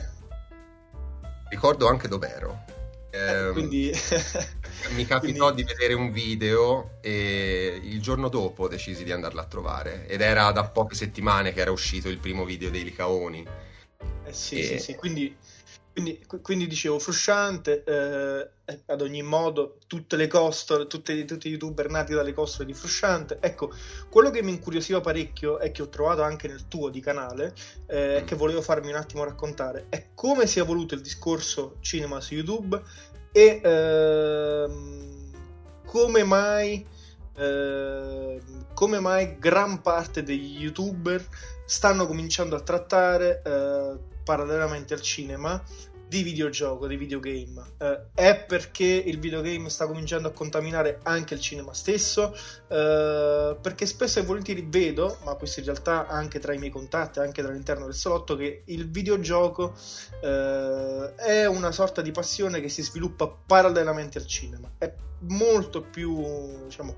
ricordo 1.48 1.88
anche 1.88 2.08
dov'ero. 2.08 2.64
Eh, 3.10 3.52
quindi... 3.52 3.90
mi 4.94 5.06
capitò 5.06 5.52
quindi... 5.52 5.62
di 5.62 5.72
vedere 5.72 5.94
un 5.94 6.10
video 6.10 6.98
e 7.00 7.80
il 7.82 8.02
giorno 8.02 8.28
dopo 8.28 8.68
decisi 8.68 9.04
di 9.04 9.12
andarlo 9.12 9.40
a 9.40 9.44
trovare 9.44 10.06
ed 10.06 10.20
era 10.20 10.50
da 10.50 10.64
poche 10.64 10.94
settimane 10.94 11.52
che 11.52 11.60
era 11.60 11.70
uscito 11.70 12.08
il 12.08 12.18
primo 12.18 12.44
video 12.44 12.70
dei 12.70 12.82
Licaoni. 12.82 13.46
Eh 14.24 14.32
sì, 14.32 14.58
e... 14.58 14.64
sì, 14.64 14.78
sì, 14.78 14.94
quindi 14.96 15.34
quindi, 15.96 16.26
quindi, 16.42 16.66
dicevo, 16.66 16.98
frusciante, 16.98 17.82
eh, 17.84 18.50
ad 18.84 19.00
ogni 19.00 19.22
modo, 19.22 19.78
tutte 19.86 20.16
le 20.16 20.26
costole, 20.26 20.86
tutte, 20.88 21.24
tutti 21.24 21.48
i 21.48 21.52
youtuber 21.52 21.88
nati 21.88 22.12
dalle 22.12 22.34
costole 22.34 22.66
di 22.66 22.74
frusciante. 22.74 23.38
Ecco, 23.40 23.72
quello 24.10 24.28
che 24.28 24.42
mi 24.42 24.50
incuriosiva 24.50 25.00
parecchio 25.00 25.58
e 25.58 25.70
che 25.70 25.80
ho 25.80 25.88
trovato 25.88 26.20
anche 26.20 26.48
nel 26.48 26.68
tuo 26.68 26.90
di 26.90 27.00
canale, 27.00 27.54
eh, 27.86 28.24
che 28.26 28.34
volevo 28.34 28.60
farmi 28.60 28.90
un 28.90 28.96
attimo 28.96 29.24
raccontare, 29.24 29.86
è 29.88 30.08
come 30.14 30.46
si 30.46 30.58
è 30.58 30.62
evoluto 30.62 30.94
il 30.94 31.00
discorso 31.00 31.76
cinema 31.80 32.20
su 32.20 32.34
YouTube 32.34 32.78
e 33.32 33.60
eh, 33.64 34.66
come 35.86 36.24
mai... 36.24 36.86
Eh, 37.38 38.40
come 38.74 39.00
mai 39.00 39.38
gran 39.38 39.80
parte 39.80 40.22
degli 40.22 40.60
youtuber 40.60 41.26
stanno 41.66 42.06
cominciando 42.06 42.56
a 42.56 42.60
trattare 42.60 43.42
eh, 43.42 44.15
parallelamente 44.26 44.92
al 44.92 45.00
cinema 45.00 45.62
di 46.08 46.22
videogioco, 46.22 46.86
di 46.86 46.96
videogame. 46.96 47.74
Eh, 47.78 48.00
è 48.14 48.44
perché 48.44 48.84
il 48.84 49.18
videogame 49.18 49.68
sta 49.68 49.86
cominciando 49.86 50.28
a 50.28 50.32
contaminare 50.32 50.98
anche 51.04 51.34
il 51.34 51.40
cinema 51.40 51.72
stesso, 51.72 52.34
eh, 52.68 53.56
perché 53.60 53.86
spesso 53.86 54.18
e 54.18 54.22
volentieri 54.22 54.66
vedo, 54.68 55.18
ma 55.24 55.34
questo 55.34 55.60
in 55.60 55.66
realtà 55.66 56.08
anche 56.08 56.40
tra 56.40 56.52
i 56.52 56.58
miei 56.58 56.70
contatti, 56.70 57.20
anche 57.20 57.42
dall'interno 57.42 57.84
del 57.84 57.94
salotto, 57.94 58.36
che 58.36 58.62
il 58.66 58.90
videogioco 58.90 59.74
eh, 60.22 61.14
è 61.14 61.46
una 61.46 61.70
sorta 61.70 62.02
di 62.02 62.10
passione 62.10 62.60
che 62.60 62.68
si 62.68 62.82
sviluppa 62.82 63.28
parallelamente 63.28 64.18
al 64.18 64.26
cinema. 64.26 64.70
È 64.78 64.92
molto 65.20 65.82
più, 65.82 66.64
diciamo, 66.64 66.96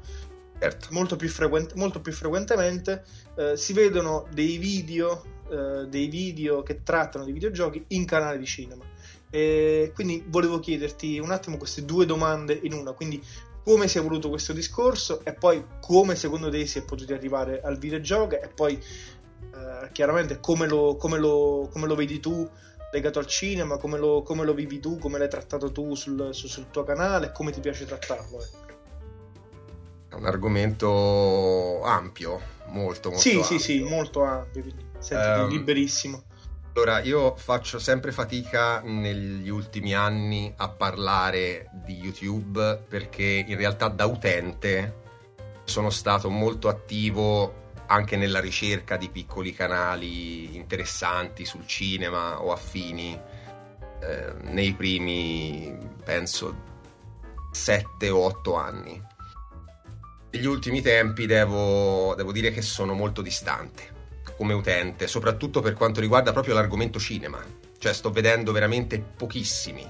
certo. 0.59 0.89
molto, 0.91 1.17
più 1.17 1.29
frequent- 1.29 1.75
molto 1.75 2.01
più 2.01 2.13
frequentemente 2.13 3.05
eh, 3.37 3.57
si 3.57 3.73
vedono 3.73 4.27
dei 4.33 4.59
video 4.59 5.37
eh, 5.50 5.87
dei 5.88 6.09
video 6.09 6.62
che 6.62 6.83
trattano 6.83 7.25
di 7.25 7.33
videogiochi 7.33 7.85
in 7.88 8.05
canale 8.05 8.38
di 8.38 8.47
cinema. 8.47 8.85
E 9.31 9.93
quindi 9.95 10.25
volevo 10.26 10.59
chiederti 10.59 11.19
un 11.19 11.31
attimo 11.31 11.59
queste 11.59 11.85
due 11.85 12.07
domande 12.07 12.59
in 12.62 12.73
una, 12.73 12.93
quindi 12.93 13.23
come 13.62 13.87
si 13.87 13.99
è 13.99 14.00
evoluto 14.00 14.31
questo 14.31 14.55
discorso 14.55 15.23
e 15.25 15.35
poi 15.35 15.62
come 15.81 16.17
secondo 16.17 16.49
te 16.49 16.64
si 16.64 16.78
è 16.78 16.85
potuti 16.85 17.12
arrivare 17.12 17.61
al 17.61 17.76
videogioco 17.76 18.40
e 18.40 18.49
poi 18.49 18.73
eh, 18.75 19.90
chiaramente 19.93 20.40
come 20.40 20.67
lo, 20.67 20.97
come, 20.97 21.19
lo, 21.19 21.69
come 21.71 21.87
lo, 21.87 21.95
vedi 21.95 22.19
tu 22.19 22.49
legato 22.90 23.19
al 23.19 23.26
cinema, 23.26 23.76
come 23.76 23.99
lo, 23.99 24.23
come 24.23 24.45
lo 24.45 24.55
vivi 24.55 24.81
tu, 24.81 24.99
come 24.99 25.19
l'hai 25.19 25.28
trattato 25.28 25.71
tu 25.71 25.95
sul, 25.95 26.31
sul, 26.33 26.49
sul 26.49 26.71
tuo 26.71 26.85
canale 26.85 27.26
e 27.26 27.33
come 27.33 27.50
ti 27.50 27.61
piace 27.61 27.85
trattarlo. 27.85 28.40
Eh. 28.40 28.67
È 30.09 30.14
un 30.14 30.25
argomento 30.25 31.83
ampio, 31.83 32.40
molto, 32.69 33.11
molto 33.11 33.23
sì, 33.23 33.35
ampio. 33.35 33.45
Sì, 33.45 33.59
sì, 33.59 33.83
molto 33.83 34.23
ampio, 34.23 34.62
quindi 34.62 34.88
sentiti 34.99 35.40
um, 35.40 35.49
liberissimo. 35.49 36.23
Allora, 36.75 37.00
io 37.00 37.35
faccio 37.35 37.81
sempre 37.81 38.12
fatica 38.12 38.81
negli 38.83 39.49
ultimi 39.49 39.95
anni 39.95 40.52
a 40.57 40.69
parlare 40.69 41.71
di 41.85 41.97
YouTube 41.97 42.85
perché 42.88 43.45
in 43.45 43.57
realtà 43.57 43.88
da 43.88 44.07
utente 44.07 45.07
sono 45.64 45.90
stato 45.90 46.31
molto 46.31 46.69
attivo 46.69 47.67
anche 47.87 48.17
nella 48.17 48.38
ricerca 48.38 48.97
di 48.97 49.09
piccoli 49.09 49.52
canali 49.52 50.55
interessanti 50.55 51.45
sul 51.45 51.67
cinema 51.67 52.40
o 52.40 52.52
affini 52.52 53.19
eh, 54.00 54.35
nei 54.43 54.73
primi, 54.75 55.76
penso, 56.05 56.62
7 57.50 58.09
o 58.09 58.21
8 58.21 58.55
anni. 58.55 59.02
Negli 60.31 60.47
ultimi 60.47 60.81
tempi 60.81 61.26
devo, 61.26 62.14
devo 62.14 62.31
dire 62.31 62.52
che 62.52 62.62
sono 62.62 62.93
molto 62.93 63.21
distante 63.21 63.97
come 64.38 64.54
utente, 64.54 65.09
soprattutto 65.09 65.61
per 65.61 65.75
quanto 65.75 65.99
riguarda 65.99 66.33
proprio 66.33 66.54
l'argomento 66.54 67.00
cinema. 67.00 67.45
Cioè 67.76 67.92
sto 67.92 68.12
vedendo 68.12 68.52
veramente 68.52 69.00
pochissimi, 69.00 69.85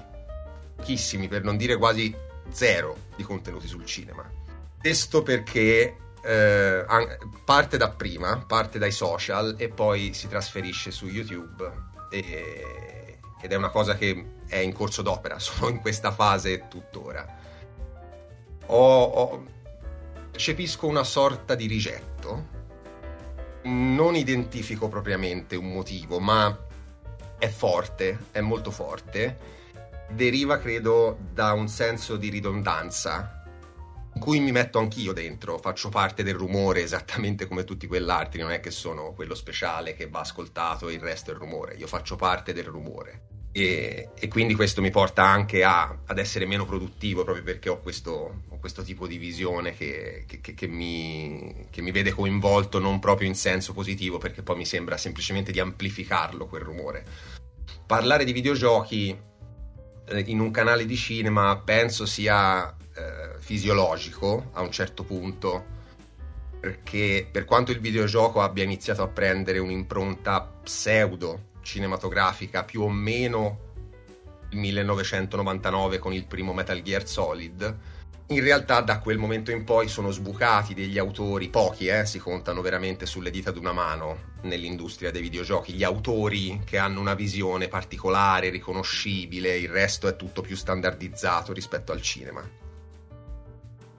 pochissimi 0.75 1.27
per 1.27 1.43
non 1.43 1.55
dire 1.55 1.77
quasi 1.77 2.13
zero 2.49 2.97
di 3.15 3.21
contenuti 3.23 3.67
sul 3.67 3.85
cinema. 3.85 4.27
Questo 4.79 5.21
perché 5.21 5.95
eh, 6.23 6.85
parte 7.45 7.77
da 7.77 7.89
prima, 7.91 8.43
parte 8.47 8.79
dai 8.79 8.91
social 8.91 9.53
e 9.57 9.69
poi 9.69 10.15
si 10.15 10.27
trasferisce 10.27 10.89
su 10.89 11.05
YouTube 11.05 11.71
e, 12.09 13.19
ed 13.39 13.51
è 13.51 13.55
una 13.55 13.69
cosa 13.69 13.95
che 13.95 14.37
è 14.47 14.57
in 14.57 14.73
corso 14.73 15.03
d'opera, 15.03 15.37
sono 15.39 15.69
in 15.69 15.79
questa 15.79 16.11
fase 16.11 16.67
tuttora. 16.67 17.37
Ho, 18.65 19.03
ho, 19.03 19.45
percepisco 20.31 20.87
una 20.87 21.03
sorta 21.03 21.53
di 21.53 21.67
rigetto 21.67 22.57
non 23.69 24.15
identifico 24.15 24.87
propriamente 24.87 25.55
un 25.55 25.71
motivo, 25.71 26.19
ma 26.19 26.57
è 27.37 27.47
forte, 27.47 28.25
è 28.31 28.41
molto 28.41 28.71
forte. 28.71 29.57
Deriva, 30.09 30.57
credo, 30.57 31.17
da 31.31 31.53
un 31.53 31.67
senso 31.67 32.17
di 32.17 32.29
ridondanza 32.29 33.39
in 34.19 34.21
cui 34.21 34.39
mi 34.39 34.51
metto 34.51 34.79
anch'io 34.79 35.13
dentro, 35.13 35.57
faccio 35.59 35.89
parte 35.89 36.23
del 36.23 36.33
rumore 36.33 36.81
esattamente 36.81 37.47
come 37.47 37.63
tutti 37.63 37.87
quell'altri, 37.87 38.41
non 38.41 38.51
è 38.51 38.59
che 38.59 38.71
sono 38.71 39.13
quello 39.13 39.35
speciale 39.35 39.93
che 39.93 40.09
va 40.09 40.19
ascoltato 40.21 40.89
e 40.89 40.93
il 40.93 40.99
resto 40.99 41.31
è 41.31 41.33
il 41.33 41.39
rumore, 41.39 41.75
io 41.75 41.87
faccio 41.87 42.15
parte 42.15 42.51
del 42.51 42.65
rumore. 42.65 43.38
E, 43.51 44.09
e 44.13 44.27
quindi 44.27 44.53
questo 44.53 44.79
mi 44.79 44.91
porta 44.91 45.23
anche 45.23 45.63
a, 45.63 45.97
ad 46.05 46.19
essere 46.19 46.45
meno 46.45 46.65
produttivo 46.65 47.23
proprio 47.23 47.43
perché 47.43 47.69
ho 47.69 47.79
questo, 47.79 48.43
ho 48.47 48.57
questo 48.59 48.83
tipo 48.83 49.07
di 49.07 49.17
visione 49.17 49.73
che, 49.73 50.25
che, 50.27 50.53
che, 50.53 50.67
mi, 50.67 51.65
che 51.71 51.81
mi 51.81 51.89
vede 51.91 52.11
coinvolto 52.11 52.77
non 52.77 52.99
proprio 52.99 53.27
in 53.27 53.33
senso 53.33 53.73
positivo 53.73 54.19
perché 54.19 54.43
poi 54.43 54.57
mi 54.57 54.65
sembra 54.65 54.97
semplicemente 54.97 55.51
di 55.51 55.59
amplificarlo 55.59 56.45
quel 56.45 56.61
rumore. 56.61 57.05
Parlare 57.87 58.23
di 58.23 58.33
videogiochi 58.33 59.17
eh, 60.05 60.23
in 60.27 60.39
un 60.39 60.51
canale 60.51 60.85
di 60.85 60.95
cinema 60.95 61.57
penso 61.57 62.05
sia 62.05 62.69
eh, 62.69 63.39
fisiologico 63.39 64.51
a 64.53 64.61
un 64.61 64.71
certo 64.71 65.03
punto 65.03 65.77
perché 66.59 67.27
per 67.31 67.45
quanto 67.45 67.71
il 67.71 67.79
videogioco 67.79 68.41
abbia 68.41 68.63
iniziato 68.63 69.01
a 69.01 69.07
prendere 69.07 69.59
un'impronta 69.59 70.41
pseudo 70.63 71.47
cinematografica 71.69 72.63
più 72.63 72.81
o 72.81 72.89
meno 72.89 73.67
il 74.49 74.57
1999 74.57 75.99
con 75.99 76.13
il 76.13 76.25
primo 76.25 76.53
Metal 76.53 76.81
Gear 76.81 77.07
Solid. 77.07 77.77
In 78.29 78.41
realtà 78.41 78.81
da 78.81 78.99
quel 78.99 79.17
momento 79.17 79.51
in 79.51 79.63
poi 79.63 79.87
sono 79.87 80.11
sbucati 80.11 80.73
degli 80.73 80.97
autori, 80.97 81.49
pochi 81.49 81.87
eh, 81.87 82.05
si 82.05 82.19
contano 82.19 82.61
veramente 82.61 83.05
sulle 83.05 83.31
dita 83.31 83.51
di 83.51 83.57
una 83.57 83.71
mano 83.71 84.33
nell'industria 84.43 85.11
dei 85.11 85.21
videogiochi, 85.21 85.73
gli 85.73 85.83
autori 85.83 86.61
che 86.63 86.77
hanno 86.77 86.99
una 86.99 87.15
visione 87.15 87.67
particolare, 87.67 88.49
riconoscibile, 88.49 89.57
il 89.57 89.69
resto 89.69 90.07
è 90.07 90.15
tutto 90.15 90.41
più 90.41 90.55
standardizzato 90.55 91.53
rispetto 91.53 91.91
al 91.91 92.01
cinema. 92.01 92.47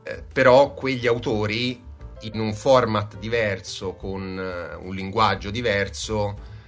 Eh, 0.02 0.24
però 0.32 0.74
quegli 0.74 1.08
autori 1.08 1.88
in 2.22 2.38
un 2.38 2.54
format 2.54 3.18
diverso, 3.18 3.94
con 3.94 4.22
uh, 4.22 4.86
un 4.86 4.94
linguaggio 4.94 5.50
diverso, 5.50 6.58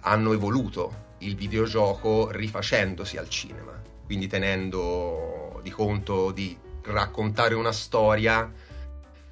hanno 0.00 0.32
evoluto 0.32 1.08
il 1.18 1.36
videogioco 1.36 2.30
rifacendosi 2.30 3.16
al 3.16 3.28
cinema, 3.28 3.80
quindi 4.04 4.26
tenendo 4.26 5.60
di 5.62 5.70
conto 5.70 6.30
di 6.30 6.56
raccontare 6.82 7.54
una 7.54 7.72
storia 7.72 8.50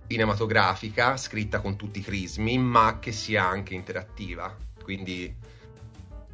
cinematografica, 0.07 1.17
scritta 1.17 1.61
con 1.61 1.77
tutti 1.77 1.99
i 1.99 2.03
crismi, 2.03 2.59
ma 2.59 2.99
che 2.99 3.13
sia 3.13 3.45
anche 3.45 3.75
interattiva. 3.75 4.55
Quindi 4.83 5.35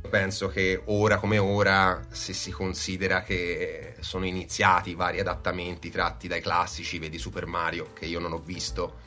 penso 0.09 0.49
che 0.49 0.83
ora 0.87 1.19
come 1.19 1.39
ora, 1.39 2.01
se 2.11 2.33
si 2.33 2.51
considera 2.51 3.23
che 3.23 3.97
sono 4.01 4.27
iniziati 4.27 4.95
vari 4.95 5.19
adattamenti 5.19 5.91
tratti 5.91 6.29
dai 6.29 6.41
classici, 6.41 6.99
vedi 6.99 7.19
Super 7.19 7.47
Mario, 7.47 7.93
che 7.93 8.07
io 8.07 8.21
non 8.21 8.33
ho 8.33 8.39
visto, 8.39 8.99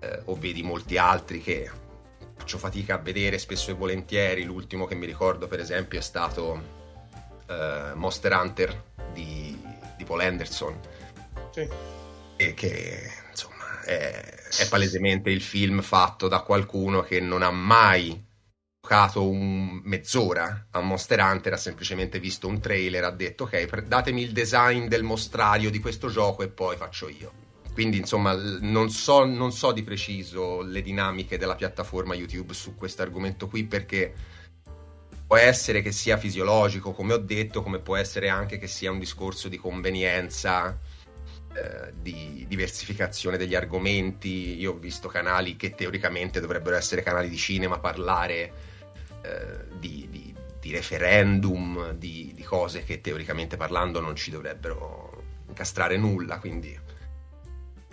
eh, 0.00 0.22
o 0.26 0.36
vedi 0.36 0.62
molti 0.62 0.98
altri 0.98 1.40
che 1.40 1.68
faccio 2.36 2.58
fatica 2.58 2.94
a 2.94 2.98
vedere 2.98 3.38
spesso 3.38 3.70
e 3.70 3.74
volentieri. 3.74 4.44
L'ultimo 4.44 4.86
che 4.86 4.94
mi 4.94 5.06
ricordo, 5.06 5.48
per 5.48 5.60
esempio, 5.60 5.98
è 5.98 6.02
stato 6.02 6.60
eh, 7.48 7.92
Monster 7.94 8.32
Hunter 8.32 8.82
di, 9.12 9.58
di 9.96 10.04
Paul 10.04 10.20
Anderson. 10.20 10.78
Sì. 11.50 11.68
E 12.36 12.54
che 12.54 13.10
insomma 13.30 13.80
è, 13.82 14.34
è 14.58 14.68
palesemente 14.68 15.30
il 15.30 15.40
film 15.40 15.80
fatto 15.80 16.28
da 16.28 16.40
qualcuno 16.40 17.00
che 17.00 17.18
non 17.20 17.42
ha 17.42 17.50
mai 17.50 18.24
giocato 18.80 19.28
un 19.28 19.80
mezz'ora 19.82 20.68
a 20.70 20.80
Monster 20.80 21.18
Hunter, 21.18 21.54
ha 21.54 21.56
semplicemente 21.56 22.20
visto 22.20 22.46
un 22.46 22.60
trailer, 22.60 23.02
ha 23.02 23.10
detto 23.10 23.44
ok, 23.44 23.82
datemi 23.82 24.22
il 24.22 24.30
design 24.30 24.86
del 24.86 25.02
mostrario 25.02 25.70
di 25.70 25.80
questo 25.80 26.08
gioco 26.08 26.44
e 26.44 26.48
poi 26.48 26.76
faccio 26.76 27.08
io. 27.08 27.45
Quindi 27.76 27.98
insomma 27.98 28.32
non 28.60 28.88
so, 28.88 29.26
non 29.26 29.52
so 29.52 29.70
di 29.70 29.82
preciso 29.82 30.62
le 30.62 30.80
dinamiche 30.80 31.36
della 31.36 31.56
piattaforma 31.56 32.14
YouTube 32.14 32.54
su 32.54 32.74
questo 32.74 33.02
argomento 33.02 33.48
qui 33.48 33.64
perché 33.64 34.14
può 35.26 35.36
essere 35.36 35.82
che 35.82 35.92
sia 35.92 36.16
fisiologico, 36.16 36.92
come 36.92 37.12
ho 37.12 37.18
detto, 37.18 37.62
come 37.62 37.78
può 37.80 37.96
essere 37.96 38.30
anche 38.30 38.56
che 38.56 38.66
sia 38.66 38.90
un 38.90 38.98
discorso 38.98 39.50
di 39.50 39.58
convenienza, 39.58 40.80
eh, 41.52 41.92
di 42.00 42.46
diversificazione 42.48 43.36
degli 43.36 43.54
argomenti. 43.54 44.58
Io 44.58 44.72
ho 44.72 44.78
visto 44.78 45.08
canali 45.08 45.56
che 45.56 45.74
teoricamente 45.74 46.40
dovrebbero 46.40 46.76
essere 46.76 47.02
canali 47.02 47.28
di 47.28 47.36
cinema 47.36 47.78
parlare 47.78 48.52
eh, 49.20 49.64
di, 49.78 50.08
di, 50.10 50.34
di, 50.58 50.72
referendum, 50.72 51.90
di, 51.90 52.32
di 52.34 52.42
cose 52.42 52.84
che 52.84 53.02
teoricamente 53.02 53.58
parlando 53.58 54.00
non 54.00 54.16
ci 54.16 54.30
dovrebbero 54.30 55.24
incastrare 55.46 55.98
nulla, 55.98 56.38
quindi 56.38 56.85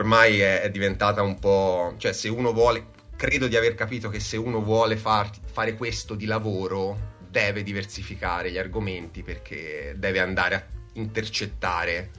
ormai 0.04 0.42
è, 0.42 0.62
è 0.62 0.70
diventata 0.70 1.22
un 1.22 1.40
po'... 1.40 1.96
cioè 1.98 2.12
se 2.12 2.28
uno 2.28 2.52
vuole, 2.52 2.88
credo 3.16 3.48
di 3.48 3.56
aver 3.56 3.74
capito 3.74 4.10
che 4.10 4.20
se 4.20 4.36
uno 4.36 4.62
vuole 4.62 4.98
far, 4.98 5.30
fare 5.46 5.76
questo 5.76 6.14
di 6.14 6.26
lavoro 6.26 7.12
deve 7.30 7.64
diversificare 7.64 8.52
gli 8.52 8.58
argomenti 8.58 9.24
perché 9.24 9.96
deve 9.98 10.20
andare 10.20 10.56
a 10.56 10.66
intercettare 10.94 12.12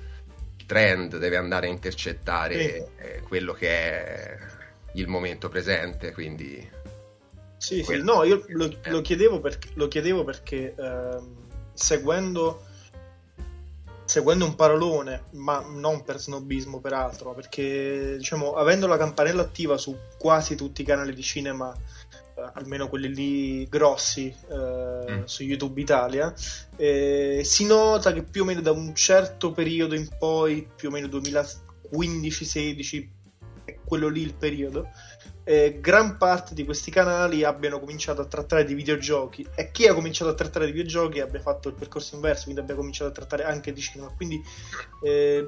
il 0.57 0.67
trend, 0.67 1.19
deve 1.19 1.37
andare 1.37 1.67
a 1.67 1.71
intercettare 1.71 2.59
sì. 2.59 2.85
eh, 2.97 3.21
quello 3.23 3.53
che 3.53 3.69
è 3.69 4.39
il 4.95 5.07
momento 5.07 5.49
presente, 5.49 6.13
quindi... 6.13 6.83
Sì, 7.59 7.83
sì, 7.83 8.03
no, 8.03 8.25
io 8.25 8.45
lo, 8.49 8.71
lo, 8.85 9.01
chiedevo 9.01 9.41
perché, 9.41 9.69
lo 9.75 9.89
chiedevo 9.89 10.23
perché 10.23 10.75
ehm, 10.77 11.47
seguendo 11.73 12.67
seguendo 14.05 14.45
un 14.45 14.55
parolone, 14.55 15.25
ma 15.33 15.65
non 15.67 16.05
per 16.05 16.19
snobismo 16.19 16.81
peraltro, 16.81 17.35
perché 17.35 18.17
diciamo, 18.19 18.53
avendo 18.53 18.87
la 18.87 18.97
campanella 18.97 19.43
attiva 19.43 19.79
su 19.79 19.97
quasi 20.19 20.55
tutti 20.55 20.83
i 20.83 20.85
canali 20.85 21.15
di 21.15 21.23
cinema, 21.23 21.75
eh, 22.37 22.51
almeno 22.55 22.89
quelli 22.89 23.15
lì 23.15 23.69
grossi 23.69 24.27
eh, 24.27 25.11
mm. 25.11 25.23
su 25.25 25.43
YouTube 25.43 25.81
Italia, 25.81 26.33
eh, 26.77 27.41
si 27.45 27.67
nota 27.67 28.13
che 28.13 28.23
più 28.23 28.43
o 28.43 28.45
meno 28.45 28.61
da 28.61 28.73
un 28.73 28.95
certo 28.95 29.53
periodo 29.53 29.95
in 29.95 30.09
poi, 30.19 30.69
più 30.75 30.89
o 30.89 30.91
meno 30.91 31.07
2015-16, 31.07 33.09
è 33.65 33.79
quello 33.85 34.09
lì 34.09 34.21
il 34.21 34.35
periodo, 34.35 34.89
eh, 35.45 35.79
gran 35.81 36.17
parte 36.17 36.55
di 36.55 36.65
questi 36.65 36.91
canali 36.91 37.45
abbiano 37.45 37.79
cominciato 37.79 38.23
a 38.23 38.27
trattare 38.27 38.65
di 38.65 38.75
videogiochi 38.75 39.47
e 39.55 39.71
chi 39.71 39.87
ha 39.87 39.95
cominciato 39.95 40.31
a 40.31 40.35
trattare 40.35 40.67
di 40.67 40.73
videogiochi 40.73 41.21
abbia 41.21 41.41
fatto 41.41 41.69
il 41.69 41.75
percorso 41.75 42.15
inverso, 42.15 42.45
quindi 42.45 42.63
abbia 42.63 42.75
cominciato 42.75 43.11
a 43.11 43.13
trattare 43.13 43.45
anche 43.45 43.73
di 43.73 43.81
cinema. 43.81 44.11
Quindi, 44.17 44.43
eh, 45.03 45.47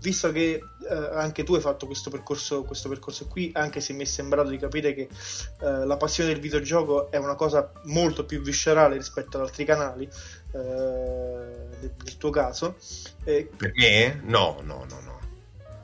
visto 0.00 0.30
che 0.32 0.60
eh, 0.88 0.94
anche 1.12 1.42
tu 1.44 1.54
hai 1.54 1.60
fatto 1.60 1.86
questo 1.86 2.10
percorso, 2.10 2.62
questo 2.62 2.88
percorso 2.88 3.26
qui, 3.26 3.50
anche 3.54 3.80
se 3.80 3.92
mi 3.92 4.02
è 4.02 4.06
sembrato 4.06 4.48
di 4.48 4.58
capire 4.58 4.94
che 4.94 5.08
eh, 5.60 5.84
la 5.84 5.96
passione 5.96 6.32
del 6.32 6.40
videogioco 6.40 7.10
è 7.10 7.16
una 7.16 7.34
cosa 7.34 7.70
molto 7.84 8.24
più 8.24 8.40
viscerale 8.42 8.96
rispetto 8.96 9.38
ad 9.38 9.44
altri 9.44 9.64
canali, 9.64 10.08
eh, 10.52 10.58
nel 11.80 12.16
tuo 12.16 12.30
caso. 12.30 12.76
Eh, 13.24 13.48
per 13.56 13.72
me? 13.74 14.20
No, 14.24 14.58
no, 14.62 14.86
no, 14.88 15.00
no. 15.00 15.11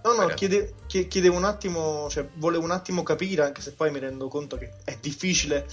No, 0.03 0.15
no, 0.15 0.27
chiede, 0.29 0.75
chiedevo 0.87 1.37
un 1.37 1.45
attimo, 1.45 2.09
cioè 2.09 2.29
volevo 2.35 2.65
un 2.65 2.71
attimo 2.71 3.03
capire, 3.03 3.43
anche 3.43 3.61
se 3.61 3.73
poi 3.73 3.91
mi 3.91 3.99
rendo 3.99 4.29
conto 4.29 4.57
che 4.57 4.71
è 4.85 4.97
difficile 5.01 5.67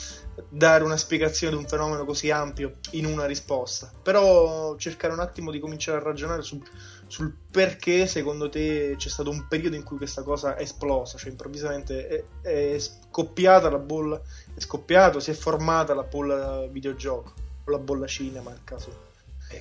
dare 0.50 0.84
una 0.84 0.98
spiegazione 0.98 1.56
di 1.56 1.62
un 1.62 1.68
fenomeno 1.68 2.06
così 2.06 2.32
ampio 2.32 2.78
in 2.92 3.06
una 3.06 3.26
risposta. 3.26 3.92
Però 4.02 4.76
cercare 4.78 5.14
un 5.14 5.20
attimo 5.20 5.52
di 5.52 5.60
cominciare 5.60 5.98
a 6.00 6.02
ragionare 6.02 6.42
su, 6.42 6.62
sul 7.08 7.34
perché 7.52 8.08
secondo 8.08 8.50
te 8.50 8.96
c'è 8.98 9.10
stato 9.10 9.30
un 9.30 9.48
periodo 9.48 9.76
in 9.76 9.84
cui 9.84 9.98
questa 9.98 10.24
cosa 10.24 10.56
è 10.56 10.64
esplosa, 10.64 11.18
cioè 11.18 11.30
improvvisamente 11.30 12.08
è, 12.08 12.74
è 12.74 12.80
scoppiata 12.80 13.70
la 13.70 13.80
bolla, 13.80 14.20
è 14.54 14.60
scoppiato, 14.60 15.20
si 15.20 15.32
è 15.32 15.34
formata 15.34 15.94
la 15.94 16.04
bolla 16.04 16.66
videogioco, 16.68 17.34
o 17.64 17.72
la 17.72 17.80
bolla 17.80 18.08
cinema 18.08 18.50
nel 18.50 18.64
caso 18.64 19.14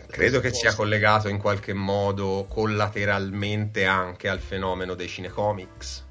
Credo 0.09 0.41
che 0.41 0.53
sia 0.53 0.75
collegato 0.75 1.29
in 1.29 1.39
qualche 1.39 1.73
modo 1.73 2.47
collateralmente 2.49 3.85
anche 3.85 4.29
al 4.29 4.41
fenomeno 4.41 4.95
dei 4.95 5.09
cinecomics. 5.09 6.05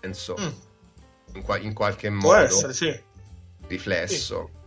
Penso 0.00 0.36
mm. 0.38 1.34
in, 1.34 1.42
qua- 1.42 1.58
in, 1.58 1.72
qualche 1.72 2.08
Può 2.08 2.32
modo 2.32 2.36
essere, 2.36 2.72
sì. 2.72 3.00
riflesso. 3.66 4.50
Sì. 4.52 4.62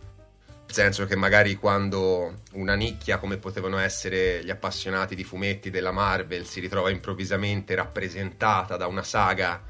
Nel 0.68 0.74
senso 0.74 1.06
che 1.06 1.16
magari 1.16 1.54
quando 1.54 2.42
una 2.52 2.74
nicchia 2.74 3.18
come 3.18 3.38
potevano 3.38 3.78
essere 3.78 4.44
gli 4.44 4.50
appassionati 4.50 5.14
di 5.14 5.24
fumetti 5.24 5.70
della 5.70 5.92
Marvel 5.92 6.44
si 6.44 6.60
ritrova 6.60 6.90
improvvisamente 6.90 7.74
rappresentata 7.74 8.76
da 8.76 8.86
una 8.86 9.02
saga 9.02 9.62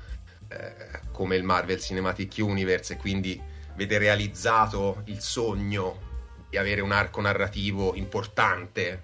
eh, 0.49 0.75
come 1.13 1.37
il 1.37 1.45
Marvel 1.45 1.79
Cinematic 1.79 2.35
Universe 2.39 2.95
e 2.95 2.97
quindi 2.97 3.41
vede 3.77 3.99
realizzato 3.99 5.03
il 5.05 5.21
sogno 5.21 6.08
di 6.49 6.57
avere 6.57 6.81
un 6.81 6.93
arco 6.93 7.21
narrativo 7.21 7.95
importante 7.95 9.03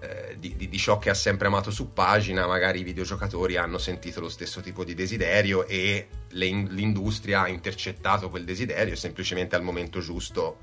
eh, 0.00 0.36
di, 0.38 0.56
di, 0.56 0.68
di, 0.68 0.78
ciò 0.78 0.98
che 0.98 1.10
ha 1.10 1.14
sempre 1.14 1.46
amato 1.46 1.70
su 1.70 1.92
pagina, 1.92 2.46
magari 2.46 2.80
i 2.80 2.84
videogiocatori 2.84 3.56
hanno 3.56 3.78
sentito 3.78 4.20
lo 4.20 4.28
stesso 4.28 4.60
tipo 4.60 4.84
di 4.84 4.94
desiderio 4.94 5.66
e 5.66 6.08
le, 6.30 6.46
l'industria 6.68 7.42
ha 7.42 7.48
intercettato 7.48 8.28
quel 8.28 8.44
desiderio 8.44 8.92
e 8.92 8.96
semplicemente 8.96 9.56
al 9.56 9.62
momento 9.62 10.00
giusto 10.00 10.58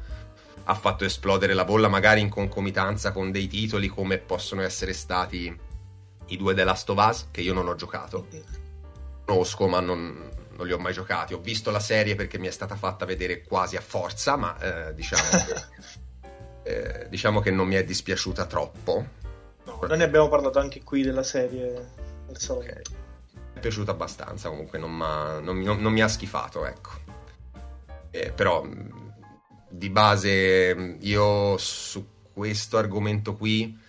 ha 0.66 0.76
fatto 0.76 1.04
esplodere 1.04 1.54
la 1.54 1.66
bolla, 1.66 1.88
magari 1.88 2.22
in 2.22 2.30
concomitanza 2.30 3.12
con 3.12 3.32
dei 3.32 3.48
titoli 3.48 3.88
come 3.88 4.18
possono 4.18 4.62
essere 4.62 4.94
stati 4.94 5.54
i 6.28 6.38
due 6.38 6.54
The 6.54 6.64
Last 6.64 6.90
of 6.90 7.06
Us, 7.06 7.28
che 7.32 7.42
io 7.42 7.54
non 7.54 7.68
ho 7.68 7.76
giocato. 7.76 8.28
Conosco, 9.26 9.68
ma 9.68 9.80
non, 9.80 10.30
non 10.56 10.66
li 10.66 10.74
ho 10.74 10.80
mai 10.80 10.94
giocati. 10.94 11.34
Ho 11.34 11.40
visto 11.40 11.72
la 11.72 11.80
serie 11.80 12.16
perché 12.16 12.38
mi 12.38 12.48
è 12.48 12.52
stata 12.52 12.76
fatta 12.76 13.06
vedere 13.06 13.44
quasi 13.44 13.76
a 13.76 13.82
forza, 13.82 14.36
ma 14.36 14.58
eh, 14.60 14.94
diciamo, 14.94 15.30
eh, 16.64 17.08
diciamo, 17.10 17.40
che 17.40 17.52
non 17.52 17.68
mi 17.68 17.76
è 17.76 17.84
dispiaciuta 17.84 18.46
troppo. 18.46 19.06
No, 19.66 19.80
noi 19.88 19.98
ne 19.98 20.04
abbiamo 20.04 20.28
parlato 20.30 20.60
anche 20.60 20.84
qui 20.84 21.04
della 21.04 21.24
serie. 21.24 21.90
Okay. 22.28 22.82
Mi 23.34 23.54
è 23.54 23.60
piaciuta 23.60 23.92
abbastanza, 23.92 24.50
comunque 24.50 24.80
non, 24.80 24.98
non, 24.98 25.60
non, 25.60 25.80
non 25.80 25.94
mi 25.94 26.02
ha 26.02 26.08
schifato, 26.08 26.66
ecco. 26.66 26.90
Eh, 28.12 28.32
però 28.32 28.68
di 29.70 29.90
base 29.90 30.98
io 31.00 31.58
su 31.58 32.08
questo 32.32 32.78
argomento 32.78 33.36
qui 33.36 33.80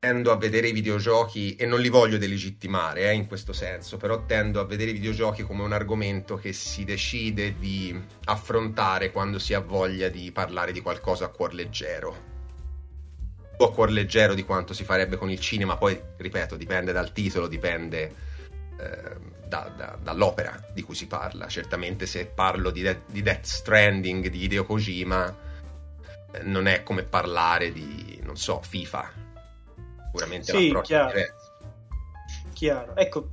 tendo 0.00 0.32
a 0.32 0.36
vedere 0.36 0.68
i 0.68 0.72
videogiochi, 0.72 1.56
e 1.56 1.66
non 1.66 1.78
li 1.78 1.90
voglio 1.90 2.16
delegittimare 2.16 3.10
eh, 3.10 3.12
in 3.12 3.26
questo 3.26 3.52
senso, 3.52 3.98
però 3.98 4.24
tendo 4.24 4.58
a 4.58 4.64
vedere 4.64 4.92
i 4.92 4.94
videogiochi 4.94 5.42
come 5.42 5.62
un 5.62 5.74
argomento 5.74 6.36
che 6.36 6.54
si 6.54 6.84
decide 6.84 7.58
di 7.58 7.94
affrontare 8.24 9.12
quando 9.12 9.38
si 9.38 9.52
ha 9.52 9.60
voglia 9.60 10.08
di 10.08 10.32
parlare 10.32 10.72
di 10.72 10.80
qualcosa 10.80 11.26
a 11.26 11.28
cuor 11.28 11.52
leggero. 11.52 12.28
O 13.58 13.66
a 13.66 13.72
cuor 13.74 13.90
leggero 13.90 14.32
di 14.32 14.42
quanto 14.42 14.72
si 14.72 14.84
farebbe 14.84 15.18
con 15.18 15.30
il 15.30 15.38
cinema, 15.38 15.76
poi 15.76 16.00
ripeto, 16.16 16.56
dipende 16.56 16.92
dal 16.92 17.12
titolo, 17.12 17.46
dipende 17.46 18.14
eh, 18.78 19.16
da, 19.46 19.70
da, 19.76 19.98
dall'opera 20.02 20.64
di 20.72 20.80
cui 20.80 20.94
si 20.94 21.08
parla. 21.08 21.46
Certamente 21.46 22.06
se 22.06 22.24
parlo 22.24 22.70
di, 22.70 22.80
De- 22.80 23.02
di 23.04 23.20
Death 23.20 23.44
Stranding, 23.44 24.28
di 24.28 24.44
Hideo 24.44 24.64
Kojima, 24.64 25.36
eh, 26.32 26.42
non 26.44 26.66
è 26.68 26.82
come 26.84 27.02
parlare 27.02 27.70
di, 27.70 28.18
non 28.22 28.38
so, 28.38 28.62
FIFA 28.62 29.28
sicuramente 30.10 30.52
sì, 30.52 30.76
chiaro. 30.82 31.22
chiaro. 32.52 32.96
Ecco, 32.96 33.28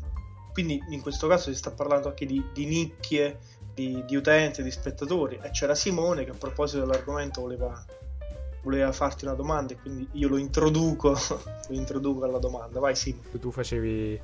quindi 0.54 0.82
in 0.90 1.02
questo 1.02 1.28
caso 1.28 1.52
si 1.52 1.56
sta 1.56 1.72
parlando 1.72 2.10
anche 2.10 2.26
di, 2.26 2.44
di 2.54 2.66
nicchie, 2.66 3.40
di, 3.74 4.04
di, 4.06 4.16
utenti, 4.16 4.64
di 4.64 4.72
spettatori. 4.72 5.40
E 5.42 5.50
c'era 5.52 5.76
Simone 5.76 6.24
che 6.24 6.32
a 6.32 6.36
proposito 6.36 6.80
dell'argomento 6.80 7.42
voleva, 7.42 7.86
voleva 8.64 8.92
farti 8.92 9.26
una 9.26 9.34
domanda 9.34 9.74
e 9.74 9.78
quindi 9.78 10.08
io 10.14 10.28
lo 10.30 10.38
introduco, 10.38 11.12
lo 11.68 11.76
introduco 11.76 12.24
alla 12.26 12.40
domanda. 12.40 12.80
Vai 12.80 12.96
Simone. 12.96 13.40
Tu 13.40 13.52
facevi 13.52 14.22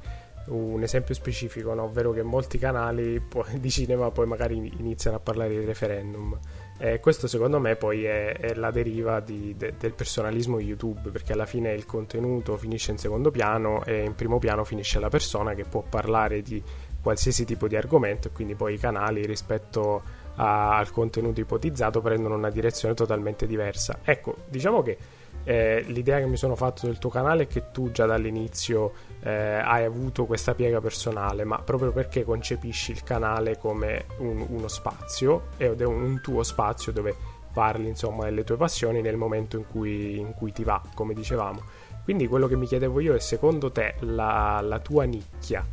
un 0.47 0.83
esempio 0.83 1.13
specifico, 1.13 1.73
no? 1.73 1.83
ovvero 1.83 2.11
che 2.11 2.23
molti 2.23 2.57
canali 2.57 3.21
di 3.55 3.69
cinema 3.69 4.11
poi 4.11 4.25
magari 4.25 4.55
iniziano 4.77 5.17
a 5.17 5.19
parlare 5.19 5.59
di 5.59 5.65
referendum. 5.65 6.37
E 6.85 6.99
questo 6.99 7.27
secondo 7.27 7.61
me 7.61 7.77
poi 7.77 8.03
è, 8.03 8.33
è 8.33 8.55
la 8.55 8.69
deriva 8.69 9.21
di, 9.21 9.55
de, 9.55 9.75
del 9.79 9.93
personalismo 9.93 10.59
YouTube, 10.59 11.11
perché 11.11 11.31
alla 11.31 11.45
fine 11.45 11.71
il 11.71 11.85
contenuto 11.85 12.57
finisce 12.57 12.91
in 12.91 12.97
secondo 12.97 13.31
piano 13.31 13.85
e 13.85 14.03
in 14.03 14.15
primo 14.15 14.37
piano 14.37 14.65
finisce 14.65 14.99
la 14.99 15.07
persona 15.07 15.53
che 15.53 15.63
può 15.63 15.81
parlare 15.87 16.41
di 16.41 16.61
qualsiasi 17.01 17.45
tipo 17.45 17.69
di 17.69 17.77
argomento 17.77 18.27
e 18.27 18.31
quindi 18.31 18.55
poi 18.55 18.73
i 18.73 18.77
canali 18.77 19.25
rispetto 19.25 20.03
a, 20.35 20.75
al 20.75 20.91
contenuto 20.91 21.39
ipotizzato 21.39 22.01
prendono 22.01 22.35
una 22.35 22.49
direzione 22.49 22.93
totalmente 22.95 23.47
diversa. 23.47 23.99
Ecco, 24.03 24.39
diciamo 24.49 24.81
che 24.81 24.97
eh, 25.43 25.83
l'idea 25.87 26.19
che 26.19 26.25
mi 26.25 26.37
sono 26.37 26.55
fatto 26.55 26.85
del 26.85 26.97
tuo 26.99 27.09
canale 27.09 27.43
è 27.43 27.47
che 27.47 27.71
tu 27.71 27.91
già 27.91 28.05
dall'inizio 28.05 28.93
eh, 29.21 29.29
hai 29.29 29.83
avuto 29.83 30.25
questa 30.25 30.55
piega 30.55 30.79
personale, 30.79 31.43
ma 31.43 31.59
proprio 31.59 31.91
perché 31.91 32.23
concepisci 32.23 32.91
il 32.91 33.03
canale 33.03 33.57
come 33.57 34.05
un, 34.19 34.45
uno 34.47 34.67
spazio 34.67 35.47
ed 35.57 35.81
è 35.81 35.85
un, 35.85 36.01
un, 36.01 36.21
tuo 36.21 36.43
spazio 36.43 36.91
dove 36.91 37.15
parli 37.53 37.87
insomma 37.87 38.23
delle 38.23 38.43
tue 38.43 38.55
passioni 38.55 39.01
nel 39.01 39.17
momento 39.17 39.57
in 39.57 39.65
cui, 39.67 40.17
in 40.17 40.33
cui, 40.33 40.51
ti 40.51 40.63
va, 40.63 40.81
come 40.93 41.13
dicevamo. 41.13 41.61
Quindi 42.03 42.27
quello 42.27 42.47
che 42.47 42.55
mi 42.55 42.65
chiedevo 42.65 42.99
io 42.99 43.13
è 43.13 43.19
secondo 43.19 43.71
te 43.71 43.95
la, 43.99 44.59
la 44.61 44.79
tua 44.79 45.03
nicchia 45.03 45.65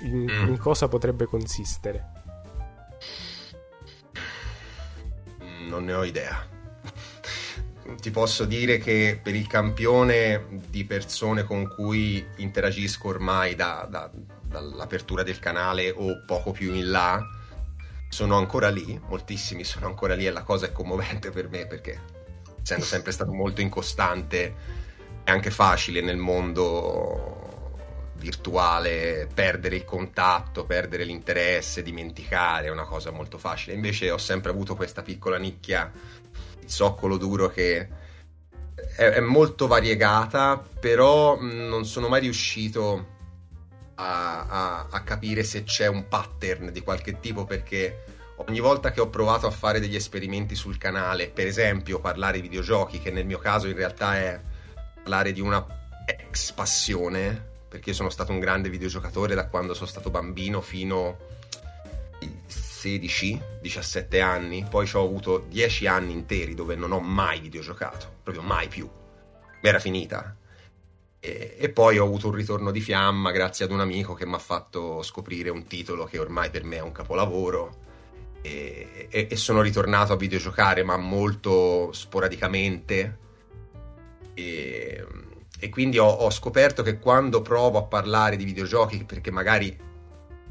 in, 0.00 0.26
mm. 0.30 0.48
in 0.48 0.58
cosa 0.58 0.88
potrebbe 0.88 1.26
consistere? 1.26 2.12
Non 5.68 5.84
ne 5.84 5.94
ho 5.94 6.04
idea 6.04 6.53
ti 8.04 8.10
posso 8.10 8.44
dire 8.44 8.76
che 8.76 9.18
per 9.22 9.34
il 9.34 9.46
campione 9.46 10.60
di 10.68 10.84
persone 10.84 11.42
con 11.44 11.66
cui 11.66 12.22
interagisco 12.36 13.08
ormai 13.08 13.54
da, 13.54 13.86
da, 13.88 14.10
dall'apertura 14.42 15.22
del 15.22 15.38
canale 15.38 15.90
o 15.90 16.22
poco 16.26 16.52
più 16.52 16.74
in 16.74 16.90
là, 16.90 17.26
sono 18.10 18.36
ancora 18.36 18.68
lì, 18.68 19.00
moltissimi 19.08 19.64
sono 19.64 19.86
ancora 19.86 20.14
lì 20.14 20.26
e 20.26 20.30
la 20.32 20.42
cosa 20.42 20.66
è 20.66 20.72
commovente 20.72 21.30
per 21.30 21.48
me 21.48 21.66
perché 21.66 21.98
essendo 22.60 22.84
sempre 22.84 23.10
stato 23.10 23.32
molto 23.32 23.62
incostante 23.62 24.54
è 25.24 25.30
anche 25.30 25.50
facile 25.50 26.02
nel 26.02 26.18
mondo 26.18 27.72
virtuale 28.16 29.30
perdere 29.32 29.76
il 29.76 29.84
contatto, 29.84 30.66
perdere 30.66 31.04
l'interesse, 31.04 31.82
dimenticare, 31.82 32.66
è 32.66 32.70
una 32.70 32.84
cosa 32.84 33.10
molto 33.10 33.38
facile. 33.38 33.74
Invece 33.74 34.10
ho 34.10 34.18
sempre 34.18 34.50
avuto 34.50 34.76
questa 34.76 35.00
piccola 35.00 35.38
nicchia 35.38 35.90
zoccolo 36.66 37.16
duro 37.16 37.48
che 37.48 37.88
è, 38.96 39.02
è 39.02 39.20
molto 39.20 39.66
variegata, 39.66 40.62
però 40.80 41.38
non 41.40 41.84
sono 41.84 42.08
mai 42.08 42.20
riuscito 42.20 43.12
a, 43.96 44.46
a, 44.46 44.86
a, 44.90 45.02
capire 45.02 45.44
se 45.44 45.62
c'è 45.62 45.86
un 45.86 46.08
pattern 46.08 46.72
di 46.72 46.80
qualche 46.80 47.20
tipo 47.20 47.44
perché 47.44 48.04
ogni 48.36 48.58
volta 48.60 48.90
che 48.90 49.00
ho 49.00 49.08
provato 49.08 49.46
a 49.46 49.50
fare 49.50 49.78
degli 49.78 49.94
esperimenti 49.94 50.54
sul 50.54 50.78
canale, 50.78 51.28
per 51.28 51.46
esempio 51.46 52.00
parlare 52.00 52.40
di 52.40 52.48
videogiochi, 52.48 52.98
che 52.98 53.10
nel 53.10 53.26
mio 53.26 53.38
caso 53.38 53.68
in 53.68 53.76
realtà 53.76 54.16
è 54.16 54.40
parlare 54.94 55.32
di 55.32 55.40
una 55.40 55.64
ex 56.06 56.52
passione, 56.52 57.52
perché 57.68 57.90
io 57.90 57.96
sono 57.96 58.10
stato 58.10 58.32
un 58.32 58.40
grande 58.40 58.68
videogiocatore 58.68 59.34
da 59.34 59.46
quando 59.46 59.74
sono 59.74 59.88
stato 59.88 60.10
bambino 60.10 60.60
fino 60.60 61.32
16-17 62.84 64.20
anni, 64.20 64.66
poi 64.68 64.88
ho 64.92 65.02
avuto 65.02 65.46
10 65.48 65.86
anni 65.86 66.12
interi 66.12 66.54
dove 66.54 66.74
non 66.74 66.92
ho 66.92 67.00
mai 67.00 67.40
videogiocato, 67.40 68.16
proprio 68.22 68.44
mai 68.44 68.68
più. 68.68 68.88
Mi 69.62 69.68
era 69.68 69.78
finita. 69.78 70.36
E, 71.18 71.56
e, 71.58 71.70
poi 71.70 71.96
ho 71.96 72.04
avuto 72.04 72.28
un 72.28 72.34
ritorno 72.34 72.70
di 72.70 72.80
fiamma 72.80 73.30
grazie 73.30 73.64
ad 73.64 73.70
un 73.70 73.80
amico 73.80 74.12
che 74.12 74.26
mi 74.26 74.34
ha 74.34 74.38
fatto 74.38 75.02
scoprire 75.02 75.48
un 75.48 75.66
titolo 75.66 76.04
che 76.04 76.18
ormai 76.18 76.50
per 76.50 76.64
me 76.64 76.76
è 76.76 76.82
un 76.82 76.92
capolavoro. 76.92 77.82
E, 78.42 79.08
e, 79.08 79.28
e 79.30 79.36
sono 79.36 79.62
ritornato 79.62 80.12
a 80.12 80.16
videgiocare, 80.16 80.82
ma 80.82 80.98
molto 80.98 81.90
sporadicamente. 81.92 83.18
E, 84.34 85.06
quindi 85.70 85.96
ho, 85.96 86.08
ho 86.08 86.30
scoperto 86.30 86.82
che 86.82 86.98
quando 86.98 87.40
provo 87.40 87.78
a 87.78 87.84
parlare 87.84 88.36
di 88.36 88.44
videogiochi, 88.44 89.04
perché 89.04 89.30
magari 89.30 89.74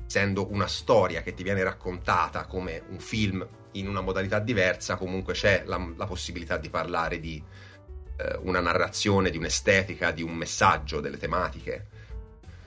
essendo 0.06 0.52
una 0.52 0.68
storia 0.68 1.22
che 1.22 1.34
ti 1.34 1.44
viene 1.44 1.63
raccontata 1.63 2.46
come 2.46 2.84
un 2.89 3.00
film 3.00 3.46
in 3.72 3.88
una 3.88 4.02
modalità 4.02 4.39
diversa, 4.39 4.96
comunque 4.96 5.34
c'è 5.34 5.63
la, 5.66 5.84
la 5.96 6.06
possibilità 6.06 6.58
di 6.58 6.70
parlare 6.70 7.20
di 7.20 7.42
eh, 8.18 8.38
una 8.42 8.60
narrazione, 8.60 9.30
di 9.30 9.38
un'estetica, 9.38 10.12
di 10.12 10.22
un 10.22 10.34
messaggio, 10.34 11.00
delle 11.00 11.18
tematiche. 11.18 11.88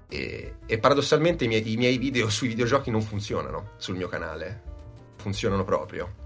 E, 0.09 0.57
e 0.66 0.79
paradossalmente 0.79 1.44
i 1.44 1.49
miei, 1.49 1.72
i 1.72 1.77
miei, 1.77 1.99
video 1.99 2.29
sui 2.31 2.49
videogiochi 2.49 2.90
non 2.90 3.03
funzionano 3.03 3.70
sul 3.77 3.96
mio 3.96 4.09
canale, 4.09 4.62
funzionano 5.16 5.64
proprio. 5.64 6.25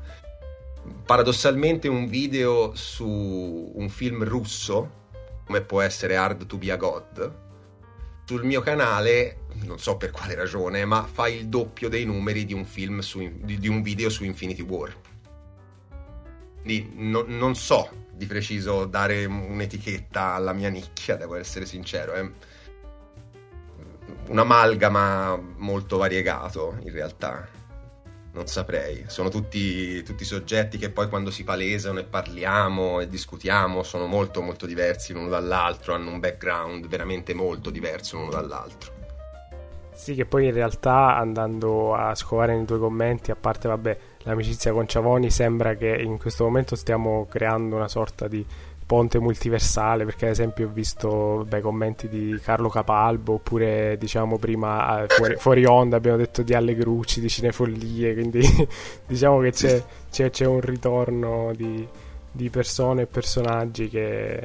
Paradossalmente 1.04 1.88
un 1.88 2.08
video 2.08 2.74
su 2.74 3.72
un 3.74 3.88
film 3.90 4.24
russo, 4.24 4.98
come 5.44 5.60
può 5.60 5.82
essere 5.82 6.16
Hard 6.16 6.46
to 6.46 6.56
be 6.56 6.70
a 6.70 6.76
God, 6.76 7.48
sul 8.24 8.44
mio 8.44 8.60
canale, 8.60 9.39
non 9.64 9.78
so 9.78 9.96
per 9.96 10.10
quale 10.10 10.34
ragione, 10.34 10.84
ma 10.84 11.04
fa 11.04 11.28
il 11.28 11.48
doppio 11.48 11.88
dei 11.88 12.04
numeri 12.04 12.44
di 12.44 12.52
un, 12.52 12.66
su, 13.00 13.30
di, 13.42 13.68
un 13.68 13.82
video 13.82 14.08
su 14.08 14.24
Infinity 14.24 14.62
War. 14.62 14.94
Quindi 16.62 16.92
no, 16.94 17.24
non 17.26 17.54
so 17.54 18.06
di 18.12 18.26
preciso 18.26 18.84
dare 18.84 19.24
un'etichetta 19.24 20.34
alla 20.34 20.52
mia 20.52 20.68
nicchia, 20.68 21.16
devo 21.16 21.36
essere 21.36 21.66
sincero. 21.66 22.12
È 22.12 22.30
un'amalgama 24.28 25.40
molto 25.56 25.96
variegato 25.96 26.76
in 26.82 26.92
realtà 26.92 27.58
non 28.32 28.46
saprei. 28.46 29.04
Sono 29.08 29.28
tutti, 29.28 30.02
tutti, 30.02 30.24
soggetti 30.24 30.78
che 30.78 30.90
poi 30.90 31.08
quando 31.08 31.30
si 31.30 31.44
palesano 31.44 31.98
e 31.98 32.04
parliamo 32.04 33.00
e 33.00 33.08
discutiamo 33.08 33.82
sono 33.82 34.06
molto 34.06 34.40
molto 34.40 34.66
diversi 34.66 35.12
l'uno 35.12 35.28
dall'altro, 35.28 35.94
hanno 35.94 36.10
un 36.10 36.20
background 36.20 36.86
veramente 36.86 37.34
molto 37.34 37.70
diverso 37.70 38.16
l'uno 38.16 38.30
dall'altro. 38.30 38.99
Sì, 40.00 40.14
che 40.14 40.24
poi 40.24 40.46
in 40.46 40.54
realtà 40.54 41.14
andando 41.14 41.94
a 41.94 42.14
scovare 42.14 42.56
nei 42.56 42.64
tuoi 42.64 42.78
commenti, 42.78 43.30
a 43.30 43.36
parte 43.36 43.68
vabbè, 43.68 43.98
l'amicizia 44.22 44.72
con 44.72 44.88
Ciavoni, 44.88 45.28
sembra 45.28 45.74
che 45.74 45.94
in 45.94 46.16
questo 46.16 46.44
momento 46.44 46.74
stiamo 46.74 47.26
creando 47.28 47.76
una 47.76 47.86
sorta 47.86 48.26
di 48.26 48.42
ponte 48.86 49.18
multiversale 49.18 50.06
perché 50.06 50.24
ad 50.24 50.30
esempio 50.30 50.68
ho 50.68 50.70
visto 50.72 51.44
beh, 51.46 51.60
commenti 51.60 52.08
di 52.08 52.40
Carlo 52.42 52.70
Capalbo 52.70 53.34
oppure 53.34 53.98
diciamo 53.98 54.38
prima 54.38 55.04
eh, 55.04 55.08
fuori, 55.08 55.36
fuori, 55.36 55.64
onda 55.66 55.96
abbiamo 55.96 56.16
detto 56.16 56.42
di 56.42 56.54
Allegrucci 56.54 57.20
di 57.20 57.28
Cinefollie 57.28 58.14
quindi 58.14 58.40
diciamo 59.06 59.38
che 59.40 59.52
c'è, 59.52 59.84
c'è, 60.10 60.30
c'è 60.30 60.46
un 60.46 60.60
ritorno 60.60 61.52
di, 61.54 61.86
di, 62.32 62.48
persone 62.48 63.02
e 63.02 63.06
personaggi 63.06 63.88
che, 63.88 64.42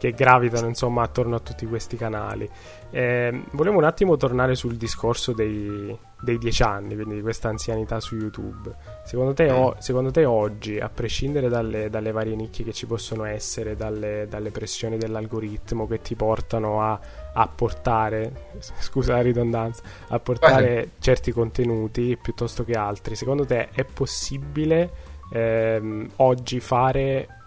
che 0.00 0.12
gravitano 0.12 0.66
insomma 0.66 1.02
attorno 1.02 1.36
a 1.36 1.40
tutti 1.40 1.66
questi 1.66 1.98
canali 1.98 2.48
eh, 2.92 3.42
volevo 3.52 3.76
un 3.76 3.84
attimo 3.84 4.16
tornare 4.16 4.56
sul 4.56 4.76
discorso 4.76 5.32
dei, 5.32 5.96
dei 6.20 6.38
dieci 6.38 6.62
anni, 6.64 6.96
quindi 6.96 7.14
di 7.14 7.20
questa 7.20 7.48
anzianità 7.48 8.00
su 8.00 8.16
YouTube. 8.16 8.74
Secondo 9.04 9.32
te, 9.32 9.48
o, 9.50 9.76
secondo 9.78 10.10
te 10.10 10.24
oggi, 10.24 10.80
a 10.80 10.88
prescindere 10.88 11.48
dalle, 11.48 11.88
dalle, 11.88 12.10
varie 12.10 12.34
nicchie 12.34 12.64
che 12.64 12.72
ci 12.72 12.86
possono 12.86 13.24
essere, 13.24 13.76
dalle, 13.76 14.26
dalle 14.28 14.50
pressioni 14.50 14.98
dell'algoritmo 14.98 15.86
che 15.86 16.00
ti 16.00 16.16
portano 16.16 16.82
a, 16.82 16.98
a 17.32 17.46
portare, 17.46 18.48
scusa 18.80 19.14
la 19.14 19.22
ridondanza, 19.22 19.82
a 20.08 20.18
portare 20.18 20.74
Beh. 20.74 20.88
certi 20.98 21.30
contenuti 21.30 22.18
piuttosto 22.20 22.64
che 22.64 22.72
altri, 22.72 23.14
secondo 23.14 23.46
te 23.46 23.68
è 23.70 23.84
possibile 23.84 24.90
ehm, 25.32 26.10
oggi 26.16 26.58
fare 26.58 27.39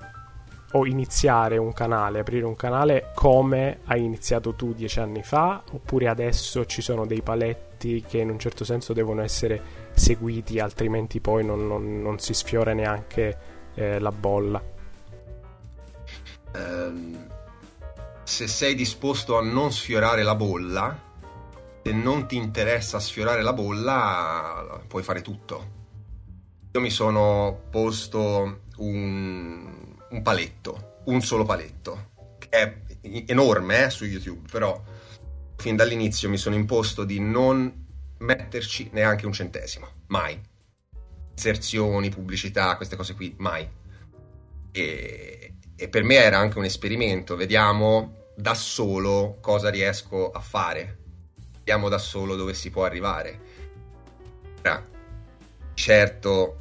o 0.73 0.85
iniziare 0.85 1.57
un 1.57 1.73
canale, 1.73 2.19
aprire 2.19 2.45
un 2.45 2.55
canale 2.55 3.11
come 3.13 3.79
hai 3.85 4.03
iniziato 4.03 4.53
tu 4.53 4.73
dieci 4.73 4.99
anni 4.99 5.23
fa, 5.23 5.63
oppure 5.71 6.07
adesso 6.07 6.65
ci 6.65 6.81
sono 6.81 7.05
dei 7.05 7.21
paletti 7.21 8.03
che 8.07 8.19
in 8.19 8.29
un 8.29 8.39
certo 8.39 8.63
senso 8.63 8.93
devono 8.93 9.21
essere 9.21 9.61
seguiti, 9.93 10.59
altrimenti 10.59 11.19
poi 11.19 11.45
non, 11.45 11.67
non, 11.67 12.01
non 12.01 12.19
si 12.19 12.33
sfiora 12.33 12.73
neanche 12.73 13.37
eh, 13.75 13.99
la 13.99 14.11
bolla. 14.11 14.61
Um, 16.55 17.27
se 18.23 18.47
sei 18.47 18.73
disposto 18.73 19.37
a 19.37 19.41
non 19.41 19.71
sfiorare 19.71 20.23
la 20.23 20.35
bolla, 20.35 20.97
se 21.83 21.91
non 21.91 22.27
ti 22.27 22.37
interessa 22.37 22.99
sfiorare 22.99 23.41
la 23.41 23.53
bolla, 23.53 24.81
puoi 24.87 25.03
fare 25.03 25.21
tutto. 25.21 25.81
Io 26.71 26.81
mi 26.81 26.89
sono 26.89 27.59
posto 27.69 28.61
un, 28.77 29.92
un 30.13 30.21
paletto, 30.21 31.01
un 31.05 31.21
solo 31.21 31.43
paletto, 31.43 32.11
che 32.37 32.49
è 32.49 32.77
enorme 33.27 33.85
eh, 33.85 33.89
su 33.89 34.05
YouTube, 34.05 34.47
però 34.49 34.81
fin 35.57 35.75
dall'inizio 35.75 36.29
mi 36.29 36.37
sono 36.37 36.55
imposto 36.55 37.03
di 37.03 37.19
non 37.19 37.85
metterci 38.19 38.89
neanche 38.93 39.25
un 39.25 39.33
centesimo, 39.33 39.87
mai. 40.07 40.39
Inserzioni, 41.31 42.09
pubblicità, 42.09 42.75
queste 42.77 42.95
cose 42.95 43.15
qui, 43.15 43.33
mai. 43.39 43.67
E, 44.71 45.53
e 45.75 45.89
per 45.89 46.03
me 46.03 46.15
era 46.15 46.37
anche 46.37 46.59
un 46.59 46.65
esperimento, 46.65 47.35
vediamo 47.35 48.21
da 48.35 48.53
solo 48.53 49.37
cosa 49.41 49.69
riesco 49.69 50.31
a 50.31 50.39
fare. 50.39 50.99
vediamo 51.57 51.89
da 51.89 51.97
solo 51.97 52.35
dove 52.35 52.53
si 52.53 52.69
può 52.69 52.85
arrivare. 52.85 53.51
Certo, 55.73 56.57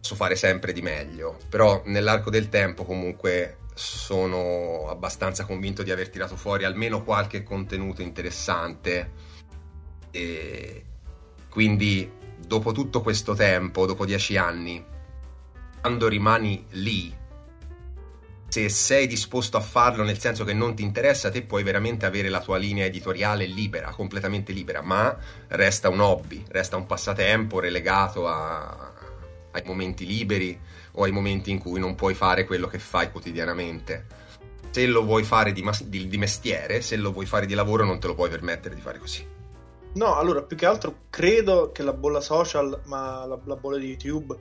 posso 0.00 0.14
fare 0.14 0.34
sempre 0.34 0.72
di 0.72 0.80
meglio, 0.80 1.36
però 1.48 1.82
nell'arco 1.84 2.30
del 2.30 2.48
tempo 2.48 2.84
comunque 2.84 3.58
sono 3.74 4.88
abbastanza 4.88 5.44
convinto 5.44 5.82
di 5.82 5.90
aver 5.90 6.08
tirato 6.08 6.36
fuori 6.36 6.64
almeno 6.64 7.04
qualche 7.04 7.42
contenuto 7.42 8.02
interessante. 8.02 9.12
E 10.10 10.84
quindi 11.48 12.10
dopo 12.38 12.72
tutto 12.72 13.02
questo 13.02 13.34
tempo, 13.34 13.86
dopo 13.86 14.06
dieci 14.06 14.36
anni, 14.36 14.84
quando 15.80 16.08
rimani 16.08 16.64
lì, 16.70 17.16
se 18.48 18.68
sei 18.68 19.06
disposto 19.06 19.56
a 19.56 19.60
farlo 19.60 20.02
nel 20.02 20.18
senso 20.18 20.44
che 20.44 20.52
non 20.52 20.74
ti 20.74 20.82
interessa, 20.82 21.30
te 21.30 21.42
puoi 21.42 21.62
veramente 21.62 22.04
avere 22.06 22.28
la 22.28 22.40
tua 22.40 22.56
linea 22.56 22.86
editoriale 22.86 23.46
libera, 23.46 23.90
completamente 23.90 24.52
libera, 24.52 24.82
ma 24.82 25.16
resta 25.48 25.88
un 25.88 26.00
hobby, 26.00 26.44
resta 26.48 26.76
un 26.76 26.86
passatempo 26.86 27.60
relegato 27.60 28.26
a, 28.26 28.89
ai 29.52 29.62
momenti 29.64 30.06
liberi 30.06 30.58
o 30.92 31.04
ai 31.04 31.12
momenti 31.12 31.50
in 31.50 31.58
cui 31.58 31.80
non 31.80 31.94
puoi 31.94 32.14
fare 32.14 32.44
quello 32.44 32.66
che 32.66 32.78
fai 32.78 33.10
quotidianamente. 33.10 34.06
Se 34.70 34.86
lo 34.86 35.04
vuoi 35.04 35.24
fare 35.24 35.52
di, 35.52 35.62
mas- 35.62 35.84
di, 35.84 36.06
di 36.06 36.18
mestiere, 36.18 36.80
se 36.80 36.96
lo 36.96 37.12
vuoi 37.12 37.26
fare 37.26 37.46
di 37.46 37.54
lavoro, 37.54 37.84
non 37.84 37.98
te 37.98 38.06
lo 38.06 38.14
puoi 38.14 38.30
permettere 38.30 38.74
di 38.74 38.80
fare 38.80 38.98
così. 38.98 39.38
No, 39.92 40.14
allora 40.14 40.42
più 40.42 40.56
che 40.56 40.66
altro 40.66 40.94
credo 41.10 41.72
che 41.72 41.82
la 41.82 41.92
bolla 41.92 42.20
social, 42.20 42.80
ma 42.84 43.26
la, 43.26 43.38
la 43.42 43.56
bolla 43.56 43.76
di 43.76 43.88
YouTube, 43.88 44.36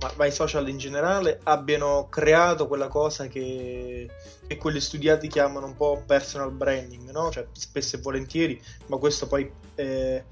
ma, 0.00 0.10
ma, 0.16 0.24
i 0.24 0.32
social 0.32 0.66
in 0.68 0.78
generale, 0.78 1.40
abbiano 1.42 2.08
creato 2.08 2.66
quella 2.66 2.88
cosa 2.88 3.26
che, 3.26 4.08
che 4.46 4.56
quelli 4.56 4.80
studiati 4.80 5.28
chiamano 5.28 5.66
un 5.66 5.76
po' 5.76 6.02
personal 6.06 6.52
branding, 6.52 7.10
no? 7.10 7.30
Cioè, 7.30 7.46
spesso 7.52 7.96
e 7.96 8.00
volentieri, 8.00 8.60
ma 8.86 8.96
questo 8.96 9.26
poi 9.26 9.50
eh, 9.74 10.24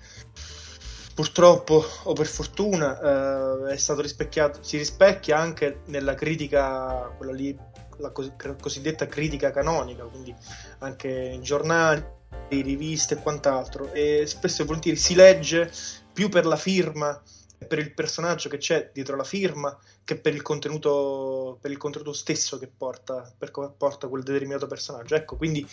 purtroppo 1.15 1.85
o 2.05 2.13
per 2.13 2.27
fortuna 2.27 3.67
eh, 3.69 3.73
è 3.73 3.77
stato 3.77 4.01
rispecchiato, 4.01 4.63
si 4.63 4.77
rispecchia 4.79 5.39
anche 5.39 5.81
nella 5.87 6.15
critica, 6.15 7.13
quella 7.17 7.33
lì, 7.33 7.57
la 7.99 8.11
cos- 8.11 8.33
cosiddetta 8.61 9.07
critica 9.07 9.51
canonica, 9.51 10.05
quindi 10.05 10.35
anche 10.79 11.09
in 11.09 11.43
giornali, 11.43 12.05
riviste 12.49 13.15
e 13.15 13.19
quant'altro, 13.19 13.93
e 13.93 14.25
spesso 14.27 14.63
e 14.63 14.65
volentieri 14.65 14.99
si 14.99 15.15
legge 15.15 15.71
più 16.13 16.29
per 16.29 16.45
la 16.45 16.57
firma 16.57 17.21
e 17.59 17.65
per 17.65 17.79
il 17.79 17.95
personaggio 17.95 18.49
che 18.49 18.59
c'è 18.59 18.91
dietro 18.93 19.17
la 19.17 19.25
firma 19.25 19.79
che 20.05 20.17
per 20.17 20.35
il 20.35 20.43
contenuto, 20.43 21.59
per 21.61 21.71
il 21.71 21.77
contenuto 21.77 22.13
stesso 22.13 22.59
che 22.59 22.69
porta, 22.69 23.33
porta 23.77 24.09
quel 24.09 24.23
determinato 24.23 24.67
personaggio. 24.67 25.15
Ecco, 25.15 25.37
quindi 25.37 25.67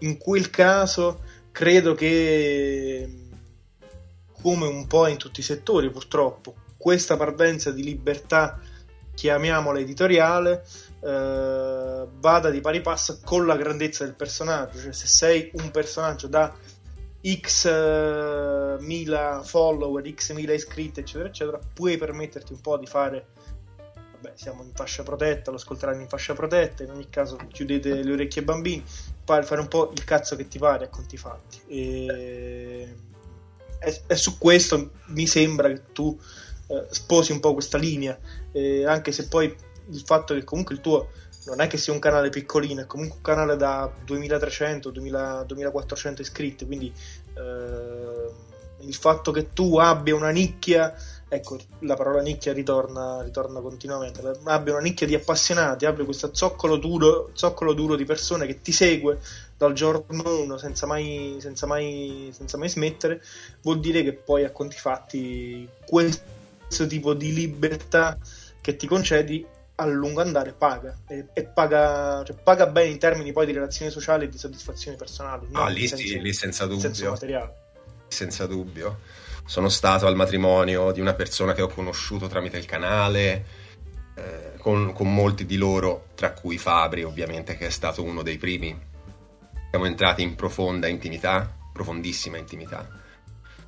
in 0.00 0.18
quel 0.18 0.50
caso 0.50 1.22
credo 1.52 1.94
che 1.94 3.25
come 4.46 4.68
un 4.68 4.86
po' 4.86 5.08
in 5.08 5.16
tutti 5.16 5.40
i 5.40 5.42
settori 5.42 5.90
purtroppo, 5.90 6.54
questa 6.76 7.16
parvenza 7.16 7.72
di 7.72 7.82
libertà, 7.82 8.60
chiamiamola 9.12 9.80
editoriale, 9.80 10.64
eh, 11.02 12.06
vada 12.20 12.50
di 12.50 12.60
pari 12.60 12.80
passo 12.80 13.18
con 13.24 13.44
la 13.44 13.56
grandezza 13.56 14.04
del 14.04 14.14
personaggio, 14.14 14.78
cioè 14.78 14.92
se 14.92 15.08
sei 15.08 15.50
un 15.54 15.72
personaggio 15.72 16.28
da 16.28 16.54
x 17.28 17.64
uh, 17.64 18.80
mila 18.84 19.42
follower, 19.42 20.08
x 20.14 20.32
mila 20.32 20.52
iscritti, 20.52 21.00
eccetera, 21.00 21.28
eccetera, 21.28 21.58
puoi 21.74 21.96
permetterti 21.96 22.52
un 22.52 22.60
po' 22.60 22.78
di 22.78 22.86
fare. 22.86 23.26
Vabbè, 24.12 24.34
siamo 24.36 24.62
in 24.62 24.70
fascia 24.74 25.02
protetta, 25.02 25.50
lo 25.50 25.56
ascolteranno 25.56 26.02
in 26.02 26.08
fascia 26.08 26.34
protetta. 26.34 26.84
In 26.84 26.90
ogni 26.90 27.08
caso, 27.10 27.36
chiudete 27.48 28.00
le 28.00 28.12
orecchie 28.12 28.42
ai 28.42 28.46
bambini, 28.46 28.84
fare 29.24 29.60
un 29.60 29.66
po' 29.66 29.90
il 29.92 30.04
cazzo 30.04 30.36
che 30.36 30.46
ti 30.46 30.60
pare 30.60 30.84
a 30.84 30.88
conti 30.88 31.16
fatti. 31.16 31.60
E 31.66 32.94
e, 33.78 34.02
e 34.06 34.16
su 34.16 34.38
questo 34.38 34.90
mi 35.06 35.26
sembra 35.26 35.68
che 35.68 35.82
tu 35.92 36.18
eh, 36.68 36.86
sposi 36.90 37.32
un 37.32 37.40
po' 37.40 37.52
questa 37.52 37.78
linea, 37.78 38.18
eh, 38.52 38.84
anche 38.84 39.12
se 39.12 39.28
poi 39.28 39.54
il 39.88 40.02
fatto 40.04 40.34
che 40.34 40.44
comunque 40.44 40.74
il 40.74 40.80
tuo 40.80 41.10
non 41.46 41.60
è 41.60 41.68
che 41.68 41.76
sia 41.76 41.92
un 41.92 42.00
canale 42.00 42.28
piccolino, 42.28 42.80
è 42.80 42.86
comunque 42.86 43.16
un 43.18 43.22
canale 43.22 43.56
da 43.56 43.90
2300, 44.04 44.90
2000, 44.90 45.44
2400 45.46 46.22
iscritti, 46.22 46.66
quindi 46.66 46.92
eh, 47.34 48.30
il 48.80 48.94
fatto 48.94 49.30
che 49.30 49.52
tu 49.52 49.78
abbia 49.78 50.14
una 50.14 50.30
nicchia, 50.30 50.94
ecco 51.28 51.58
la 51.80 51.94
parola 51.94 52.20
nicchia 52.20 52.52
ritorna, 52.52 53.22
ritorna 53.22 53.60
continuamente, 53.60 54.20
abbia 54.44 54.72
una 54.72 54.82
nicchia 54.82 55.06
di 55.06 55.14
appassionati, 55.14 55.86
abbia 55.86 56.04
questo 56.04 56.30
zoccolo 56.32 56.76
duro, 56.76 57.30
zoccolo 57.32 57.72
duro 57.74 57.94
di 57.94 58.04
persone 58.04 58.46
che 58.46 58.60
ti 58.60 58.72
segue 58.72 59.20
dal 59.56 59.72
giorno 59.72 60.40
1 60.40 60.58
senza 60.58 60.86
mai, 60.86 61.36
senza, 61.40 61.66
mai, 61.66 62.30
senza 62.32 62.58
mai 62.58 62.68
smettere, 62.68 63.22
vuol 63.62 63.80
dire 63.80 64.02
che 64.02 64.12
poi 64.12 64.44
a 64.44 64.50
conti 64.50 64.76
fatti 64.76 65.68
questo 65.86 66.86
tipo 66.86 67.14
di 67.14 67.32
libertà 67.32 68.18
che 68.60 68.76
ti 68.76 68.86
concedi 68.86 69.46
a 69.78 69.84
lungo 69.86 70.22
andare 70.22 70.52
paga 70.52 70.96
e, 71.06 71.26
e 71.32 71.44
paga, 71.44 72.22
cioè, 72.24 72.36
paga, 72.36 72.66
bene 72.66 72.90
in 72.90 72.98
termini 72.98 73.32
poi 73.32 73.46
di 73.46 73.52
relazioni 73.52 73.90
sociali 73.90 74.24
e 74.24 74.28
di 74.28 74.38
soddisfazione 74.38 74.96
personale. 74.96 75.46
Ah, 75.52 75.68
lì, 75.68 75.86
senso, 75.86 76.06
sì, 76.06 76.20
lì 76.20 76.32
senza 76.32 76.66
dubbio. 76.66 77.14
Senza 78.08 78.46
dubbio. 78.46 79.00
Sono 79.44 79.68
stato 79.68 80.06
al 80.06 80.16
matrimonio 80.16 80.92
di 80.92 81.00
una 81.00 81.14
persona 81.14 81.52
che 81.52 81.62
ho 81.62 81.68
conosciuto 81.68 82.26
tramite 82.26 82.56
il 82.56 82.64
canale, 82.64 83.44
eh, 84.14 84.54
con, 84.58 84.92
con 84.92 85.12
molti 85.12 85.44
di 85.44 85.56
loro, 85.56 86.08
tra 86.14 86.32
cui 86.32 86.58
Fabri, 86.58 87.04
ovviamente, 87.04 87.56
che 87.56 87.66
è 87.66 87.70
stato 87.70 88.02
uno 88.02 88.22
dei 88.22 88.38
primi 88.38 88.85
siamo 89.76 89.90
entrati 89.90 90.22
in 90.22 90.36
profonda 90.36 90.86
intimità, 90.86 91.54
profondissima 91.70 92.38
intimità. 92.38 92.88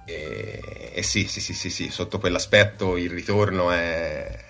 E, 0.06 0.92
e 0.94 1.02
sì, 1.02 1.28
sì, 1.28 1.40
sì, 1.40 1.52
sì, 1.52 1.68
sì, 1.68 1.90
sotto 1.90 2.18
quell'aspetto 2.18 2.96
il 2.96 3.10
ritorno 3.10 3.70
è, 3.70 4.44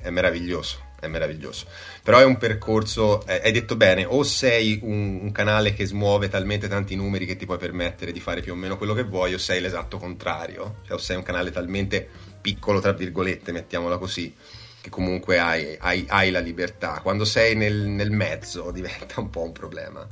è 0.00 0.08
meraviglioso 0.08 0.80
è 0.98 1.06
meraviglioso. 1.06 1.66
Però 2.02 2.18
è 2.18 2.24
un 2.24 2.38
percorso, 2.38 3.26
eh, 3.26 3.42
hai 3.44 3.52
detto 3.52 3.76
bene, 3.76 4.06
o 4.06 4.22
sei 4.22 4.78
un, 4.82 5.18
un, 5.20 5.32
canale 5.32 5.74
che 5.74 5.84
smuove 5.84 6.30
talmente 6.30 6.66
tanti 6.66 6.96
numeri 6.96 7.26
che 7.26 7.36
ti 7.36 7.44
puoi 7.44 7.58
permettere 7.58 8.10
di 8.10 8.20
fare 8.20 8.40
più 8.40 8.52
o 8.52 8.56
meno 8.56 8.78
quello 8.78 8.94
che 8.94 9.02
vuoi, 9.02 9.34
o 9.34 9.38
sei 9.38 9.60
l'esatto 9.60 9.98
contrario, 9.98 10.76
cioè, 10.86 10.94
o 10.94 10.98
sei 10.98 11.16
un 11.16 11.22
canale 11.22 11.50
talmente 11.50 12.08
piccolo, 12.40 12.80
tra 12.80 12.92
virgolette, 12.92 13.52
mettiamola 13.52 13.98
così, 13.98 14.34
che 14.80 14.88
comunque 14.88 15.38
hai, 15.38 15.76
hai, 15.78 16.06
hai 16.08 16.30
la 16.30 16.40
libertà. 16.40 17.00
Quando 17.02 17.26
sei 17.26 17.54
nel, 17.54 17.74
nel 17.74 18.10
mezzo 18.10 18.70
diventa 18.70 19.20
un 19.20 19.28
po' 19.28 19.42
un 19.42 19.52
problema. 19.52 20.08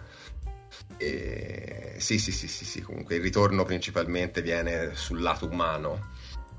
E... 1.02 1.94
Sì, 1.98 2.18
sì, 2.18 2.32
sì, 2.32 2.48
sì, 2.48 2.64
sì, 2.64 2.80
comunque 2.80 3.16
il 3.16 3.22
ritorno 3.22 3.64
principalmente 3.64 4.42
viene 4.42 4.94
sul 4.94 5.20
lato 5.20 5.46
umano. 5.46 6.10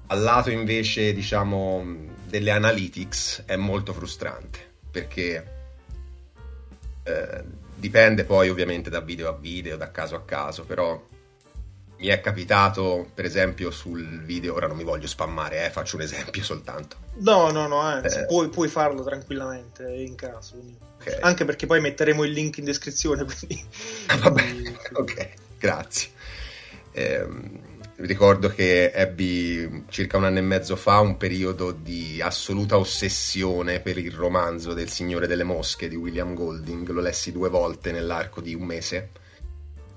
Al 0.08 0.22
lato 0.22 0.50
invece, 0.50 1.14
diciamo, 1.14 1.86
delle 2.28 2.52
analytics 2.52 3.44
è 3.46 3.56
molto 3.56 3.94
frustrante 3.94 4.72
perché 4.92 5.52
eh, 7.04 7.44
dipende 7.76 8.24
poi 8.24 8.50
ovviamente 8.50 8.90
da 8.90 9.00
video 9.02 9.30
a 9.30 9.34
video, 9.34 9.76
da 9.76 9.92
caso 9.92 10.16
a 10.16 10.22
caso, 10.22 10.66
però 10.66 11.02
mi 11.98 12.08
è 12.08 12.20
capitato, 12.20 13.10
per 13.14 13.26
esempio, 13.26 13.72
sul 13.72 14.24
video, 14.24 14.56
ora 14.56 14.68
non 14.68 14.76
mi 14.76 14.84
voglio 14.84 15.08
spammare, 15.08 15.66
eh, 15.66 15.70
faccio 15.70 15.96
un 15.96 16.02
esempio 16.02 16.44
soltanto. 16.44 16.98
No, 17.16 17.50
no, 17.52 17.68
no, 17.68 17.80
anzi, 17.80 18.20
eh. 18.20 18.26
puoi, 18.26 18.50
puoi, 18.50 18.68
farlo 18.68 19.04
tranquillamente 19.04 19.90
in 19.90 20.16
caso. 20.16 20.56
Okay. 21.06 21.20
Anche 21.22 21.46
perché 21.46 21.66
poi 21.66 21.82
metteremo 21.82 22.24
il 22.24 22.32
link 22.32 22.58
in 22.58 22.66
descrizione. 22.66 23.26
Quindi... 23.28 23.64
Ah, 24.08 24.18
vabbè, 24.18 24.44
ok, 24.94 25.30
grazie. 25.60 26.10
Eh, 26.92 27.28
ricordo 27.98 28.50
che 28.50 28.92
ebbi 28.92 29.86
circa 29.90 30.18
un 30.18 30.26
anno 30.26 30.38
e 30.38 30.42
mezzo 30.42 30.76
fa 30.76 31.00
un 31.00 31.18
periodo 31.18 31.72
di 31.72 32.22
assoluta 32.22 32.78
ossessione 32.78 33.80
per 33.80 33.98
il 33.98 34.12
romanzo 34.12 34.74
del 34.74 34.90
Signore 34.90 35.28
delle 35.28 35.44
Mosche 35.44 35.88
di 35.88 35.96
William 35.96 36.34
Golding, 36.34 36.88
lo 36.90 37.02
lessi 37.02 37.32
due 37.32 37.50
volte 37.50 37.92
nell'arco 37.92 38.42
di 38.42 38.54
un 38.54 38.64
mese 38.64 39.10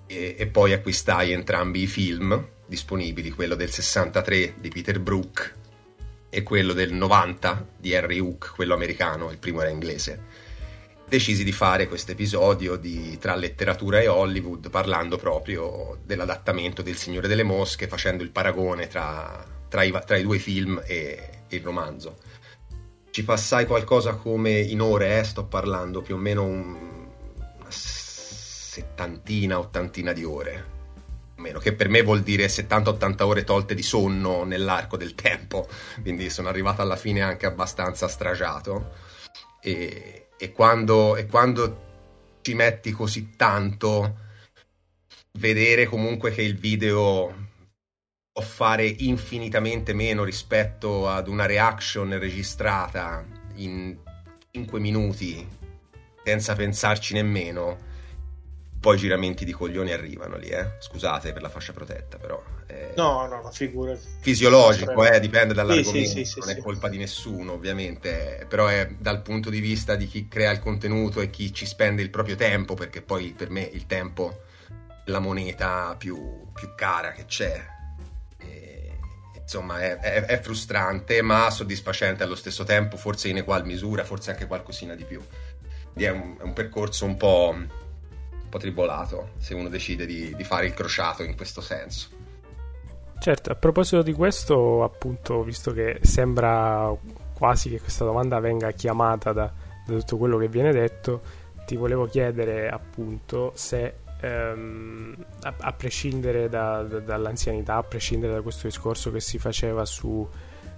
e, 0.07 0.37
e, 0.39 0.47
poi 0.47 0.73
acquistai 0.73 1.33
entrambi 1.33 1.83
i 1.83 1.87
film 1.87 2.49
disponibili, 2.67 3.31
quello 3.31 3.55
del 3.55 3.71
63 3.71 4.55
di 4.59 4.69
Peter 4.69 4.99
Brook 5.01 5.55
e 6.29 6.43
quello 6.43 6.73
del 6.73 6.93
90 6.93 7.67
di 7.79 7.93
Henry 7.93 8.19
Hook, 8.19 8.53
quello 8.55 8.75
americano, 8.75 9.31
il 9.31 9.39
primo 9.39 9.61
era 9.61 9.71
inglese. 9.71 10.45
Decisi 11.09 11.45
di 11.45 11.53
fare 11.53 11.87
questo 11.87 12.11
episodio 12.11 12.75
di, 12.75 13.17
tra 13.19 13.37
letteratura 13.37 14.01
e 14.01 14.09
Hollywood 14.09 14.71
parlando 14.71 15.17
proprio 15.17 16.01
dell'adattamento 16.05 16.83
del 16.83 16.97
Signore 16.97 17.29
delle 17.29 17.45
Mosche, 17.45 17.87
facendo 17.87 18.25
il 18.25 18.31
paragone 18.31 18.89
tra, 18.89 19.47
tra, 19.69 19.85
i, 19.85 19.97
tra 20.05 20.17
i, 20.17 20.23
due 20.23 20.39
film 20.39 20.83
e, 20.85 21.45
il 21.51 21.63
romanzo. 21.63 22.17
Ci 23.09 23.23
passai 23.23 23.67
qualcosa 23.67 24.15
come 24.15 24.59
in 24.59 24.81
ore, 24.81 25.21
eh, 25.21 25.23
sto 25.23 25.45
parlando 25.45 26.03
più 26.03 26.17
o 26.17 26.19
meno 26.19 26.43
un, 26.43 27.07
settantina, 27.69 29.61
ottantina 29.61 30.13
di 30.13 30.25
ore. 30.25 30.75
Meno, 31.37 31.61
che 31.61 31.73
per 31.73 31.89
me 31.89 32.03
vuol 32.03 32.23
dire 32.23 32.47
70-80 32.47 33.23
ore 33.23 33.45
tolte 33.45 33.77
di 33.77 33.83
sonno 33.85 34.43
nell'arco 34.43 34.97
del 34.97 35.15
tempo, 35.15 35.69
quindi 36.03 36.31
sono 36.31 36.49
arrivato 36.49 36.83
alla 36.83 36.97
fine 36.97 37.21
anche 37.21 37.47
abbastanza 37.47 38.09
stragiato. 38.09 39.05
E, 39.61 40.26
e, 40.39 40.53
quando, 40.53 41.17
e 41.17 41.27
quando 41.27 41.85
ci 42.43 42.55
metti 42.55 42.93
così 42.93 43.31
tanto, 43.37 44.25
vedere 45.39 45.87
comunque 45.87 46.31
che 46.31 46.43
il 46.43 46.57
video 46.57 47.35
può 48.33 48.43
fare 48.43 48.87
infinitamente 48.87 49.93
meno 49.93 50.25
rispetto 50.25 51.09
ad 51.09 51.29
una 51.29 51.47
reaction 51.47 52.19
registrata 52.19 53.25
in 53.55 53.97
5 54.51 54.79
minuti 54.79 55.47
senza 56.25 56.55
pensarci 56.55 57.15
nemmeno 57.15 57.86
poi 58.79 58.97
giramenti 58.97 59.45
di 59.45 59.53
coglioni 59.53 59.93
arrivano 59.93 60.37
lì, 60.37 60.49
eh. 60.49 60.75
Scusate 60.79 61.33
per 61.33 61.43
la 61.43 61.49
fascia 61.49 61.73
protetta, 61.73 62.19
però. 62.19 62.43
È 62.67 62.93
no, 62.97 63.27
no, 63.27 63.43
no, 63.43 63.51
figura. 63.51 63.97
Fisiologico, 64.21 65.05
eh, 65.05 65.19
dipende 65.21 65.55
dall'argomento, 65.55 66.09
sì, 66.09 66.25
sì, 66.25 66.25
sì, 66.25 66.41
non 66.41 66.51
è 66.51 66.59
colpa 66.59 66.89
di 66.89 66.99
nessuno, 66.99 67.53
ovviamente, 67.53 68.45
però 68.49 68.67
è 68.67 68.89
dal 68.99 69.23
punto 69.23 69.51
di 69.51 69.61
vista 69.61 69.95
di 69.95 70.07
chi 70.07 70.29
crea 70.29 70.51
il 70.51 70.61
contenuto 70.61 71.21
e 71.21 71.31
chi 71.31 71.53
ci 71.53 71.67
spende 71.67 72.03
il 72.03 72.11
proprio 72.11 72.37
tempo, 72.37 72.75
perché 72.75 73.03
poi 73.03 73.35
per 73.37 73.51
me 73.51 73.63
il 73.63 73.87
tempo 73.87 74.43
è 75.05 75.11
la 75.11 75.21
moneta 75.21 75.95
più, 75.99 76.47
più 76.53 76.75
cara 76.75 77.13
che 77.13 77.25
c'è. 77.25 77.65
E, 78.39 78.99
insomma, 79.41 79.81
è, 79.81 79.97
è, 79.99 80.25
è 80.25 80.41
frustrante, 80.41 81.23
ma 81.23 81.51
soddisfacente 81.51 82.23
allo 82.23 82.37
stesso 82.37 82.65
tempo, 82.65 82.97
forse 82.97 83.29
in 83.29 83.39
egual 83.39 83.65
misura, 83.65 84.05
forse 84.05 84.31
anche 84.31 84.47
qualcosina 84.47 84.95
di 84.95 85.05
più. 85.05 85.25
È 85.95 86.09
un, 86.09 86.37
è 86.39 86.43
un 86.43 86.53
percorso 86.53 87.07
un 87.07 87.17
po' 87.17 87.85
po' 88.49 88.59
tribolato 88.59 89.31
se 89.39 89.55
uno 89.55 89.69
decide 89.69 90.07
di, 90.07 90.35
di 90.35 90.45
fare 90.45 90.67
il 90.67 90.75
crociato 90.75 91.23
in 91.23 91.37
questo 91.37 91.61
senso. 91.61 92.09
Certo, 93.19 93.51
a 93.51 93.55
proposito 93.55 94.03
di 94.03 94.13
questo, 94.13 94.85
appunto, 94.85 95.43
visto 95.43 95.73
che 95.73 95.99
sembra 96.03 96.95
quasi 97.33 97.71
che 97.71 97.81
questa 97.81 98.05
domanda 98.05 98.39
venga 98.41 98.71
chiamata 98.73 99.33
da, 99.33 99.53
da 99.87 99.95
tutto 99.95 100.17
quello 100.17 100.37
che 100.39 100.49
viene 100.49 100.73
detto, 100.73 101.23
ti 101.67 101.77
volevo 101.77 102.07
chiedere 102.07 102.69
appunto 102.69 103.53
se 103.55 103.95
ehm, 104.21 105.15
a, 105.43 105.55
a, 105.59 105.73
prescindere 105.73 106.49
da, 106.49 106.83
da, 106.83 107.01
dall'anzianità, 107.01 107.77
a 107.77 107.83
prescindere 107.83 108.35
da 108.35 108.43
questo 108.43 108.67
discorso 108.67 109.11
che 109.11 109.21
si 109.21 109.39
faceva 109.39 109.85
su 109.85 110.27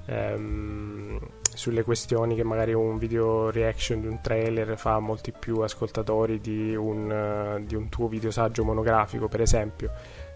ehm, 0.07 1.19
sulle 1.55 1.83
questioni 1.83 2.35
che 2.35 2.45
magari 2.45 2.73
un 2.73 2.99
video 2.99 3.51
reaction 3.51 4.01
di 4.01 4.07
un 4.07 4.21
trailer 4.21 4.79
fa 4.79 4.99
molti 4.99 5.33
più 5.33 5.61
ascoltatori 5.61 6.41
di 6.41 6.75
un, 6.75 7.11
uh, 7.59 7.65
di 7.65 7.75
un 7.75 7.89
tuo 7.89 8.09
video 8.09 8.31
saggio 8.31 8.65
monografico, 8.65 9.29
per 9.29 9.41
esempio. 9.41 9.91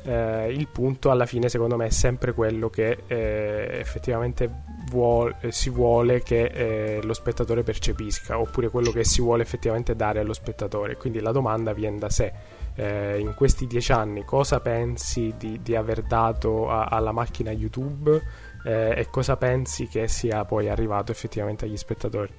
Eh, 0.04 0.52
il 0.52 0.66
punto 0.66 1.12
alla 1.12 1.26
fine 1.26 1.48
secondo 1.48 1.76
me 1.76 1.86
è 1.86 1.90
sempre 1.90 2.32
quello 2.32 2.68
che 2.68 3.04
eh, 3.06 3.68
effettivamente 3.70 4.50
vuole, 4.90 5.36
si 5.50 5.70
vuole 5.70 6.22
che 6.22 6.44
eh, 6.46 7.00
lo 7.04 7.12
spettatore 7.12 7.62
percepisca 7.62 8.36
oppure 8.36 8.68
quello 8.68 8.90
che 8.90 9.04
si 9.04 9.20
vuole 9.20 9.44
effettivamente 9.44 9.94
dare 9.94 10.18
allo 10.18 10.32
spettatore 10.32 10.96
quindi 10.96 11.20
la 11.20 11.30
domanda 11.30 11.72
viene 11.72 11.98
da 11.98 12.10
sé 12.10 12.32
eh, 12.74 13.20
in 13.20 13.34
questi 13.36 13.68
dieci 13.68 13.92
anni 13.92 14.24
cosa 14.24 14.58
pensi 14.58 15.34
di, 15.38 15.60
di 15.62 15.76
aver 15.76 16.02
dato 16.02 16.68
a, 16.68 16.86
alla 16.86 17.12
macchina 17.12 17.52
YouTube 17.52 18.20
eh, 18.64 18.94
e 18.96 19.08
cosa 19.10 19.36
pensi 19.36 19.86
che 19.88 20.08
sia 20.08 20.44
poi 20.44 20.68
arrivato 20.68 21.12
effettivamente 21.12 21.64
agli 21.64 21.76
spettatori? 21.76 22.32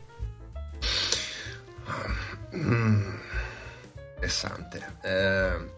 Mm, 2.56 3.16
interessante. 4.14 4.98
Eh, 5.02 5.72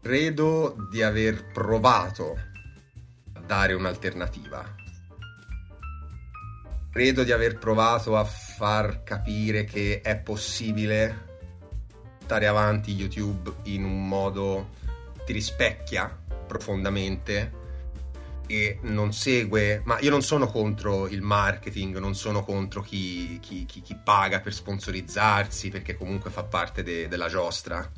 credo 0.00 0.76
di 0.90 1.02
aver 1.02 1.50
provato 1.52 2.38
a 3.34 3.40
dare 3.40 3.74
un'alternativa. 3.74 4.76
Credo 6.90 7.22
di 7.22 7.32
aver 7.32 7.58
provato 7.58 8.16
a 8.16 8.24
far 8.24 9.04
capire 9.04 9.64
che 9.64 10.00
è 10.02 10.16
possibile 10.16 11.28
portare 12.30 12.46
avanti 12.46 12.94
YouTube 12.94 13.52
in 13.64 13.82
un 13.82 14.06
modo 14.06 14.68
che 15.16 15.24
ti 15.24 15.32
rispecchia 15.32 16.16
profondamente 16.46 17.59
e 18.50 18.80
non 18.82 19.12
segue, 19.12 19.80
ma 19.84 20.00
io 20.00 20.10
non 20.10 20.22
sono 20.22 20.48
contro 20.48 21.06
il 21.06 21.22
marketing, 21.22 21.98
non 21.98 22.16
sono 22.16 22.42
contro 22.42 22.82
chi, 22.82 23.38
chi, 23.40 23.64
chi, 23.64 23.80
chi 23.80 23.94
paga 23.94 24.40
per 24.40 24.52
sponsorizzarsi, 24.52 25.68
perché 25.68 25.96
comunque 25.96 26.30
fa 26.30 26.42
parte 26.42 26.82
de, 26.82 27.06
della 27.06 27.28
giostra. 27.28 27.88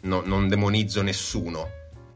No, 0.00 0.20
non 0.24 0.48
demonizzo 0.48 1.00
nessuno, 1.00 1.70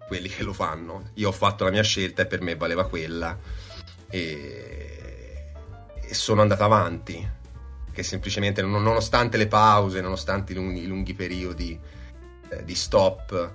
quelli 0.08 0.28
che 0.28 0.42
lo 0.42 0.52
fanno. 0.52 1.10
Io 1.14 1.28
ho 1.28 1.32
fatto 1.32 1.62
la 1.62 1.70
mia 1.70 1.84
scelta 1.84 2.22
e 2.22 2.26
per 2.26 2.40
me 2.40 2.56
valeva 2.56 2.88
quella. 2.88 3.38
E, 4.10 5.52
e 6.02 6.14
sono 6.14 6.42
andato 6.42 6.64
avanti. 6.64 7.36
Che 7.92 8.02
semplicemente, 8.02 8.60
nonostante 8.60 9.36
le 9.36 9.46
pause, 9.46 10.00
nonostante 10.00 10.50
i 10.50 10.56
lunghi, 10.56 10.84
lunghi 10.84 11.14
periodi 11.14 11.78
eh, 12.48 12.64
di 12.64 12.74
stop, 12.74 13.52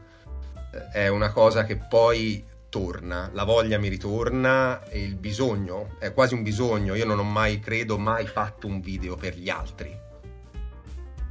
eh, 0.71 0.87
è 0.91 1.07
una 1.09 1.33
cosa 1.33 1.65
che 1.65 1.75
poi 1.75 2.51
torna, 2.73 3.29
la 3.33 3.43
voglia 3.43 3.77
mi 3.77 3.87
ritorna 3.87 4.83
e 4.87 5.03
il 5.03 5.13
bisogno, 5.13 5.95
è 5.99 6.11
quasi 6.11 6.33
un 6.33 6.41
bisogno, 6.41 6.95
io 6.95 7.05
non 7.05 7.19
ho 7.19 7.23
mai, 7.23 7.59
credo, 7.59 7.99
mai 7.99 8.25
fatto 8.25 8.65
un 8.65 8.81
video 8.81 9.15
per 9.15 9.37
gli 9.37 9.47
altri. 9.47 9.95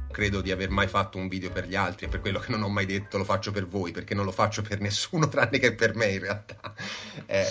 Credo 0.09 0.39
di 0.39 0.51
aver 0.51 0.69
mai 0.69 0.87
fatto 0.87 1.17
un 1.17 1.27
video 1.27 1.51
per 1.51 1.67
gli 1.67 1.75
altri, 1.75 2.05
è 2.05 2.09
per 2.09 2.21
quello 2.21 2.39
che 2.39 2.49
non 2.49 2.63
ho 2.63 2.69
mai 2.69 2.85
detto 2.85 3.17
lo 3.17 3.25
faccio 3.25 3.51
per 3.51 3.65
voi, 3.67 3.91
perché 3.91 4.15
non 4.15 4.23
lo 4.23 4.31
faccio 4.31 4.61
per 4.61 4.79
nessuno 4.79 5.27
tranne 5.27 5.59
che 5.59 5.75
per 5.75 5.95
me 5.95 6.11
in 6.11 6.19
realtà. 6.19 6.73
È, 7.25 7.45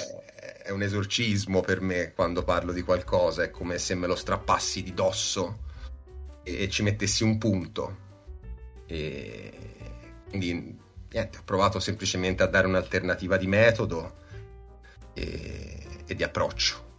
è 0.62 0.70
un 0.70 0.80
esorcismo 0.80 1.60
per 1.60 1.82
me 1.82 2.14
quando 2.14 2.44
parlo 2.44 2.72
di 2.72 2.80
qualcosa, 2.80 3.42
è 3.42 3.50
come 3.50 3.76
se 3.76 3.94
me 3.94 4.06
lo 4.06 4.16
strappassi 4.16 4.82
di 4.82 4.94
dosso 4.94 5.64
e, 6.42 6.70
ci 6.70 6.82
mettessi 6.82 7.24
un 7.24 7.36
punto. 7.36 7.98
E 8.86 9.52
quindi 10.30 10.80
niente, 11.12 11.38
ho 11.38 11.42
provato 11.44 11.78
semplicemente 11.78 12.42
a 12.42 12.46
dare 12.46 12.66
un'alternativa 12.66 13.36
di 13.36 13.46
metodo 13.46 14.14
e, 15.14 15.86
e 16.06 16.14
di 16.14 16.22
approccio. 16.22 16.90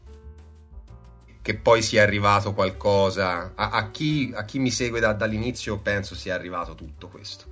Che 1.42 1.56
poi 1.56 1.82
sia 1.82 2.04
arrivato 2.04 2.54
qualcosa, 2.54 3.52
a, 3.56 3.72
a, 3.72 3.92
chi, 3.92 4.32
a 4.34 4.46
chi, 4.46 4.60
mi 4.60 4.72
segue 4.72 5.00
da, 5.00 5.14
dall'inizio 5.14 5.80
penso 5.80 6.16
sia 6.16 6.36
arrivato 6.36 6.74
tutto 6.74 7.10
questo. 7.10 7.52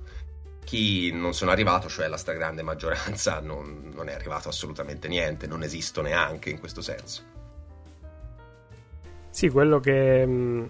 Chi 0.63 1.11
non 1.11 1.33
sono 1.33 1.51
arrivato, 1.51 1.89
cioè 1.89 2.07
la 2.07 2.17
stragrande 2.17 2.61
maggioranza, 2.61 3.41
non, 3.43 3.91
non 3.93 4.07
è 4.07 4.13
arrivato 4.13 4.47
assolutamente 4.47 5.09
niente, 5.09 5.47
non 5.47 5.63
esisto 5.63 6.01
neanche 6.01 6.49
in 6.49 6.59
questo 6.59 6.81
senso. 6.81 7.31
Sì, 9.31 9.49
quello 9.49 9.79
che, 9.79 10.25
mm, 10.25 10.65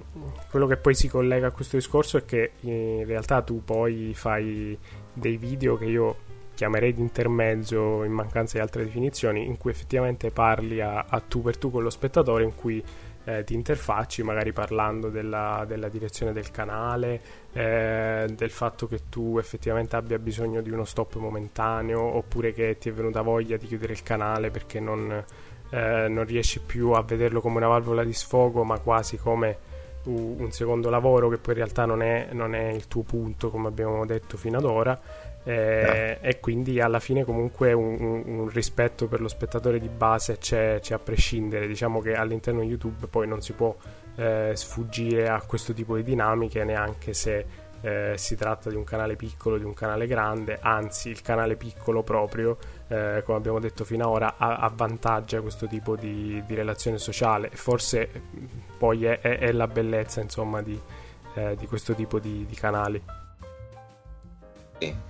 quello 0.49 0.67
che, 0.67 0.77
poi 0.77 0.93
si 0.93 1.07
collega 1.07 1.47
a 1.47 1.51
questo 1.51 1.77
discorso 1.77 2.17
è 2.17 2.25
che 2.25 2.51
in 2.61 3.05
realtà 3.05 3.41
tu 3.41 3.63
poi 3.63 4.13
fai 4.15 4.77
dei 5.13 5.37
video 5.37 5.77
che 5.77 5.85
io 5.85 6.15
chiamerei 6.53 6.93
di 6.93 7.01
intermezzo 7.01 8.03
in 8.03 8.11
mancanza 8.11 8.57
di 8.57 8.63
altre 8.63 8.83
definizioni, 8.83 9.45
in 9.45 9.57
cui 9.57 9.71
effettivamente 9.71 10.31
parli 10.31 10.81
a, 10.81 11.05
a 11.07 11.19
tu 11.19 11.41
per 11.41 11.57
tu 11.57 11.71
con 11.71 11.83
lo 11.83 11.89
spettatore, 11.89 12.43
in 12.43 12.55
cui 12.55 12.83
eh, 13.23 13.43
ti 13.43 13.53
interfacci 13.53 14.23
magari 14.23 14.51
parlando 14.51 15.09
della, 15.09 15.63
della 15.67 15.89
direzione 15.89 16.33
del 16.33 16.51
canale, 16.51 17.21
eh, 17.53 18.31
del 18.35 18.49
fatto 18.51 18.87
che 18.87 19.09
tu 19.09 19.37
effettivamente 19.37 19.95
abbia 19.95 20.19
bisogno 20.19 20.61
di 20.61 20.69
uno 20.69 20.85
stop 20.85 21.15
momentaneo, 21.15 21.99
oppure 22.01 22.53
che 22.53 22.77
ti 22.79 22.89
è 22.89 22.93
venuta 22.93 23.21
voglia 23.21 23.57
di 23.57 23.67
chiudere 23.67 23.93
il 23.93 24.03
canale 24.03 24.51
perché 24.51 24.79
non 24.79 25.23
eh, 25.71 26.07
non 26.09 26.25
riesci 26.25 26.59
più 26.59 26.89
a 26.91 27.01
vederlo 27.01 27.41
come 27.41 27.57
una 27.57 27.67
valvola 27.67 28.03
di 28.03 28.13
sfogo, 28.13 28.63
ma 28.63 28.77
quasi 28.79 29.17
come 29.17 29.57
un 30.05 30.51
secondo 30.51 30.89
lavoro 30.89 31.29
che 31.29 31.37
poi 31.37 31.53
in 31.53 31.59
realtà 31.59 31.85
non 31.85 32.01
è, 32.01 32.29
non 32.31 32.55
è 32.55 32.69
il 32.69 32.87
tuo 32.87 33.03
punto, 33.03 33.49
come 33.49 33.67
abbiamo 33.67 34.05
detto 34.05 34.37
fino 34.37 34.57
ad 34.57 34.65
ora. 34.65 34.99
Eh, 35.43 36.17
no. 36.21 36.27
E 36.27 36.39
quindi 36.39 36.79
alla 36.79 36.99
fine 36.99 37.23
comunque 37.23 37.73
un, 37.73 38.23
un, 38.25 38.49
rispetto 38.49 39.07
per 39.07 39.21
lo 39.21 39.27
spettatore 39.27 39.79
di 39.79 39.89
base 39.89 40.37
c'è, 40.37 40.79
c'è, 40.79 40.93
a 40.93 40.99
prescindere. 40.99 41.67
Diciamo 41.67 41.99
che 41.99 42.15
all'interno 42.15 42.61
di 42.61 42.67
YouTube 42.67 43.07
poi 43.07 43.27
non 43.27 43.41
si 43.41 43.53
può 43.53 43.75
eh, 44.15 44.51
sfuggire 44.53 45.29
a 45.29 45.41
questo 45.41 45.73
tipo 45.73 45.95
di 45.95 46.03
dinamiche 46.03 46.63
neanche 46.63 47.13
se 47.13 47.45
eh, 47.81 48.13
si 48.15 48.35
tratta 48.35 48.69
di 48.69 48.75
un 48.75 48.83
canale 48.83 49.15
piccolo, 49.15 49.57
di 49.57 49.63
un 49.63 49.73
canale 49.73 50.05
grande, 50.05 50.59
anzi 50.61 51.09
il 51.09 51.21
canale 51.21 51.55
piccolo 51.55 52.03
proprio, 52.03 52.57
eh, 52.87 53.23
come 53.25 53.37
abbiamo 53.37 53.59
detto 53.59 53.83
fino 53.83 54.05
ad 54.05 54.11
ora, 54.11 54.35
avvantaggia 54.37 55.41
questo 55.41 55.67
tipo 55.67 55.95
di, 55.95 56.43
di 56.45 56.53
relazione 56.53 56.99
sociale 56.99 57.49
forse 57.49 58.09
poi 58.81 59.05
è, 59.05 59.19
è, 59.19 59.37
è 59.37 59.51
la 59.51 59.67
bellezza 59.67 60.21
insomma 60.21 60.63
di, 60.63 60.79
eh, 61.35 61.55
di 61.55 61.67
questo 61.67 61.93
tipo 61.93 62.17
di, 62.17 62.47
di 62.47 62.55
canali. 62.55 62.99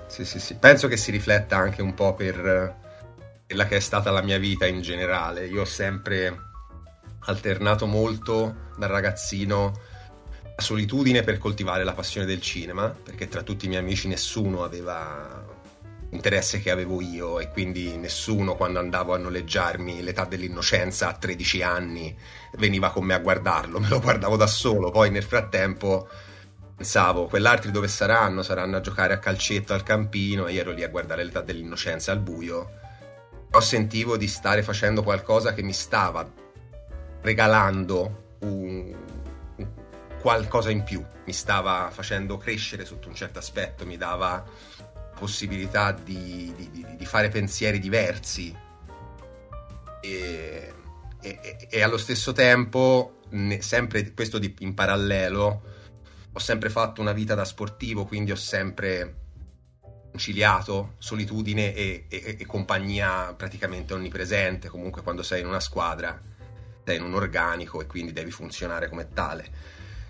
Sì, 0.07 0.25
sì, 0.25 0.39
sì, 0.41 0.55
penso 0.55 0.89
che 0.89 0.97
si 0.97 1.09
rifletta 1.09 1.55
anche 1.55 1.81
un 1.81 1.93
po' 1.93 2.13
per 2.13 2.75
quella 3.45 3.65
che 3.65 3.77
è 3.77 3.79
stata 3.79 4.11
la 4.11 4.21
mia 4.21 4.37
vita 4.37 4.65
in 4.65 4.81
generale. 4.81 5.45
Io 5.45 5.61
ho 5.61 5.65
sempre 5.65 6.37
alternato 7.27 7.85
molto 7.85 8.71
da 8.77 8.87
ragazzino 8.87 9.71
solitudine 10.57 11.23
per 11.23 11.37
coltivare 11.37 11.85
la 11.85 11.93
passione 11.93 12.27
del 12.27 12.41
cinema, 12.41 12.89
perché 12.89 13.29
tra 13.29 13.41
tutti 13.41 13.67
i 13.67 13.69
miei 13.69 13.79
amici 13.79 14.09
nessuno 14.09 14.65
aveva 14.65 15.45
l'interesse 16.11 16.59
che 16.59 16.71
avevo 16.71 17.01
io 17.01 17.39
e 17.39 17.49
quindi 17.49 17.95
nessuno 17.97 18.55
quando 18.55 18.79
andavo 18.79 19.13
a 19.13 19.17
noleggiarmi 19.17 20.03
l'età 20.03 20.25
dell'innocenza 20.25 21.07
a 21.07 21.13
13 21.13 21.61
anni 21.63 22.15
veniva 22.53 22.91
con 22.91 23.05
me 23.05 23.13
a 23.13 23.19
guardarlo, 23.19 23.79
me 23.81 23.87
lo 23.87 23.99
guardavo 23.99 24.35
da 24.35 24.47
solo, 24.47 24.91
poi 24.91 25.09
nel 25.09 25.23
frattempo 25.23 26.07
pensavo, 26.75 27.27
quell'altri 27.27 27.71
dove 27.71 27.87
saranno? 27.87 28.41
Saranno 28.41 28.77
a 28.77 28.81
giocare 28.81 29.13
a 29.13 29.19
calcetto 29.19 29.73
al 29.73 29.83
campino 29.83 30.47
e 30.47 30.53
io 30.53 30.61
ero 30.61 30.71
lì 30.71 30.83
a 30.83 30.89
guardare 30.89 31.23
l'età 31.23 31.41
dell'innocenza 31.41 32.11
al 32.11 32.19
buio. 32.19 32.79
Però 33.47 33.61
sentivo 33.61 34.17
di 34.17 34.27
stare 34.27 34.63
facendo 34.63 35.03
qualcosa 35.03 35.53
che 35.53 35.61
mi 35.61 35.73
stava 35.73 36.27
regalando 37.21 38.37
un 38.39 38.95
qualcosa 40.21 40.69
in 40.69 40.83
più, 40.83 41.03
mi 41.25 41.33
stava 41.33 41.89
facendo 41.91 42.37
crescere 42.37 42.85
sotto 42.85 43.07
un 43.07 43.15
certo 43.15 43.39
aspetto, 43.39 43.85
mi 43.85 43.97
dava 43.97 44.43
possibilità 45.21 45.91
di, 45.91 46.51
di, 46.55 46.85
di 46.97 47.05
fare 47.05 47.29
pensieri 47.29 47.77
diversi 47.77 48.57
e, 50.01 50.73
e, 51.21 51.67
e 51.69 51.81
allo 51.83 51.99
stesso 51.99 52.31
tempo, 52.31 53.19
ne, 53.29 53.61
sempre 53.61 54.13
questo 54.13 54.39
di, 54.39 54.55
in 54.59 54.73
parallelo, 54.73 55.61
ho 56.33 56.39
sempre 56.39 56.71
fatto 56.71 57.01
una 57.01 57.11
vita 57.11 57.35
da 57.35 57.45
sportivo, 57.45 58.05
quindi 58.05 58.31
ho 58.31 58.35
sempre 58.35 59.17
conciliato 60.09 60.95
solitudine 60.97 61.73
e, 61.75 62.05
e, 62.09 62.37
e, 62.39 62.45
compagnia 62.47 63.33
praticamente 63.35 63.93
onnipresente. 63.93 64.69
Comunque, 64.69 65.03
quando 65.03 65.21
sei 65.21 65.41
in 65.41 65.47
una 65.47 65.59
squadra, 65.59 66.19
sei 66.83 66.97
in 66.97 67.03
un 67.03 67.13
organico 67.13 67.79
e 67.79 67.85
quindi 67.85 68.11
devi 68.11 68.31
funzionare 68.31 68.89
come 68.89 69.09
tale. 69.13 69.47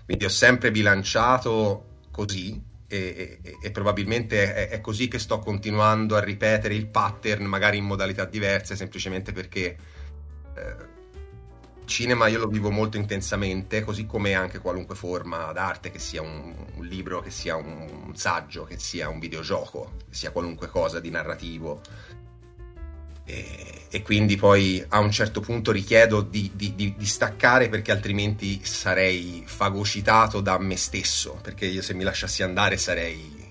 Quindi 0.06 0.24
ho 0.24 0.30
sempre 0.30 0.70
bilanciato 0.70 2.00
così. 2.10 2.70
E, 2.92 3.38
e 3.62 3.70
probabilmente 3.70 4.52
è, 4.54 4.68
è, 4.68 4.80
così 4.82 5.08
che 5.08 5.18
sto 5.18 5.38
continuando 5.38 6.14
a 6.14 6.20
ripetere 6.20 6.74
il 6.74 6.88
pattern, 6.88 7.46
magari 7.46 7.78
in 7.78 7.84
modalità 7.84 8.26
diverse, 8.26 8.76
semplicemente 8.76 9.32
perché 9.32 9.76
eh, 10.54 10.92
cinema 11.84 12.26
io 12.26 12.38
lo 12.38 12.48
vivo 12.48 12.70
molto 12.70 12.96
intensamente, 12.96 13.82
così 13.82 14.06
come 14.06 14.34
anche 14.34 14.58
qualunque 14.58 14.94
forma 14.94 15.52
d'arte, 15.52 15.90
che 15.90 15.98
sia 15.98 16.22
un, 16.22 16.54
un 16.74 16.84
libro, 16.84 17.20
che 17.20 17.30
sia 17.30 17.56
un, 17.56 18.04
un, 18.06 18.16
saggio, 18.16 18.64
che 18.64 18.78
sia 18.78 19.08
un 19.08 19.18
videogioco, 19.18 19.92
che 20.08 20.14
sia 20.14 20.30
qualunque 20.30 20.68
cosa 20.68 21.00
di 21.00 21.10
narrativo. 21.10 21.80
E, 23.24 23.86
e 23.88 24.02
quindi 24.02 24.36
poi 24.36 24.84
a 24.88 24.98
un 24.98 25.10
certo 25.10 25.40
punto 25.40 25.70
richiedo 25.70 26.22
di, 26.22 26.50
di, 26.54 26.74
di, 26.74 26.94
di, 26.96 27.06
staccare 27.06 27.68
perché 27.68 27.92
altrimenti 27.92 28.64
sarei 28.64 29.44
fagocitato 29.46 30.40
da 30.40 30.58
me 30.58 30.76
stesso, 30.76 31.38
perché 31.42 31.66
io 31.66 31.82
se 31.82 31.94
mi 31.94 32.02
lasciassi 32.02 32.42
andare 32.42 32.76
sarei 32.76 33.50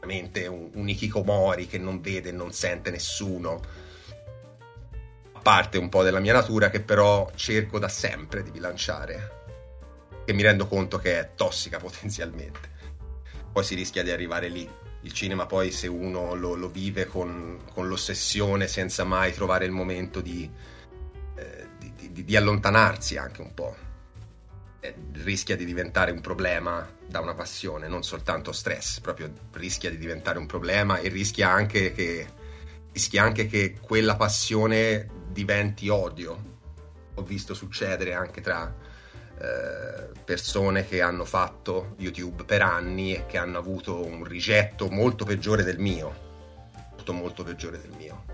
veramente 0.00 0.46
un, 0.46 0.70
un 0.74 0.88
ikikomori 0.88 1.66
che 1.66 1.78
non 1.78 2.00
vede 2.00 2.30
e 2.30 2.32
non 2.32 2.52
sente 2.52 2.90
nessuno 2.90 3.60
parte 5.42 5.76
un 5.76 5.88
po' 5.88 6.02
della 6.02 6.20
mia 6.20 6.32
natura 6.32 6.70
che 6.70 6.80
però 6.80 7.30
cerco 7.34 7.78
da 7.78 7.88
sempre 7.88 8.42
di 8.42 8.50
bilanciare, 8.50 9.40
che 10.24 10.32
mi 10.32 10.42
rendo 10.42 10.66
conto 10.68 10.98
che 10.98 11.18
è 11.18 11.30
tossica 11.34 11.78
potenzialmente. 11.80 12.70
Poi 13.52 13.64
si 13.64 13.74
rischia 13.74 14.02
di 14.02 14.10
arrivare 14.10 14.48
lì. 14.48 14.70
Il 15.02 15.12
cinema 15.12 15.46
poi 15.46 15.70
se 15.72 15.88
uno 15.88 16.34
lo, 16.34 16.54
lo 16.54 16.68
vive 16.68 17.06
con, 17.06 17.60
con, 17.72 17.88
l'ossessione 17.88 18.68
senza 18.68 19.04
mai 19.04 19.32
trovare 19.32 19.64
il 19.64 19.72
momento 19.72 20.20
di, 20.20 20.48
eh, 21.34 21.68
di, 21.78 22.12
di, 22.12 22.24
di 22.24 22.36
allontanarsi 22.36 23.16
anche 23.16 23.42
un 23.42 23.52
po', 23.52 23.76
eh, 24.80 24.94
rischia 25.14 25.56
di 25.56 25.64
diventare 25.64 26.12
un 26.12 26.20
problema 26.20 26.88
da 27.06 27.20
una 27.20 27.34
passione, 27.34 27.88
non 27.88 28.02
soltanto 28.02 28.52
stress, 28.52 29.00
proprio 29.00 29.32
rischia 29.52 29.90
di 29.90 29.98
diventare 29.98 30.38
un 30.38 30.46
problema 30.46 30.98
e 30.98 31.08
rischia 31.08 31.50
anche 31.50 31.92
che, 31.92 32.26
rischia 32.92 33.22
anche 33.22 33.46
che 33.46 33.78
quella 33.80 34.16
passione 34.16 35.08
diventi 35.28 35.88
odio. 35.88 36.50
Ho 37.14 37.22
visto 37.22 37.54
succedere 37.54 38.14
anche 38.14 38.40
tra 38.40 38.72
persone 40.24 40.86
che 40.86 41.02
hanno 41.02 41.24
fatto 41.24 41.94
YouTube 41.98 42.44
per 42.44 42.62
anni 42.62 43.14
e 43.14 43.26
che 43.26 43.38
hanno 43.38 43.58
avuto 43.58 44.04
un 44.04 44.24
rigetto 44.24 44.88
molto 44.88 45.24
peggiore 45.24 45.64
del 45.64 45.78
mio. 45.78 46.30
Molto, 46.92 47.12
molto 47.12 47.44
peggiore 47.44 47.80
del 47.80 47.90
mio. 47.96 48.24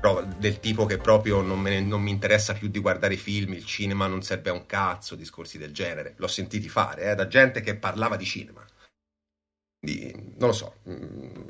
Però 0.00 0.22
del 0.22 0.60
tipo 0.60 0.86
che 0.86 0.98
proprio 0.98 1.40
non, 1.40 1.60
me, 1.60 1.80
non 1.80 2.02
mi 2.02 2.10
interessa 2.10 2.52
più 2.52 2.68
di 2.68 2.78
guardare 2.78 3.16
film, 3.16 3.52
il 3.52 3.64
cinema 3.64 4.06
non 4.06 4.22
serve 4.22 4.50
a 4.50 4.54
un 4.54 4.66
cazzo, 4.66 5.14
discorsi 5.14 5.56
del 5.56 5.72
genere. 5.72 6.14
L'ho 6.16 6.26
sentiti 6.26 6.68
fare 6.68 7.10
eh, 7.10 7.14
da 7.14 7.26
gente 7.26 7.60
che 7.60 7.76
parlava 7.76 8.16
di 8.16 8.24
cinema. 8.24 8.64
Di, 9.78 10.12
non 10.36 10.48
lo 10.48 10.52
so. 10.52 10.74
Mh, 10.82 10.92
mm, 10.92 11.48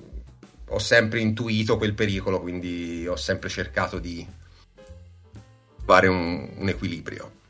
ho 0.68 0.78
sempre 0.78 1.20
intuito 1.20 1.76
quel 1.76 1.94
pericolo, 1.94 2.40
quindi 2.40 3.06
ho 3.06 3.16
sempre 3.16 3.48
cercato 3.48 3.98
di 3.98 4.26
fare 5.84 6.06
un, 6.08 6.54
un 6.56 6.68
equilibrio. 6.68 7.42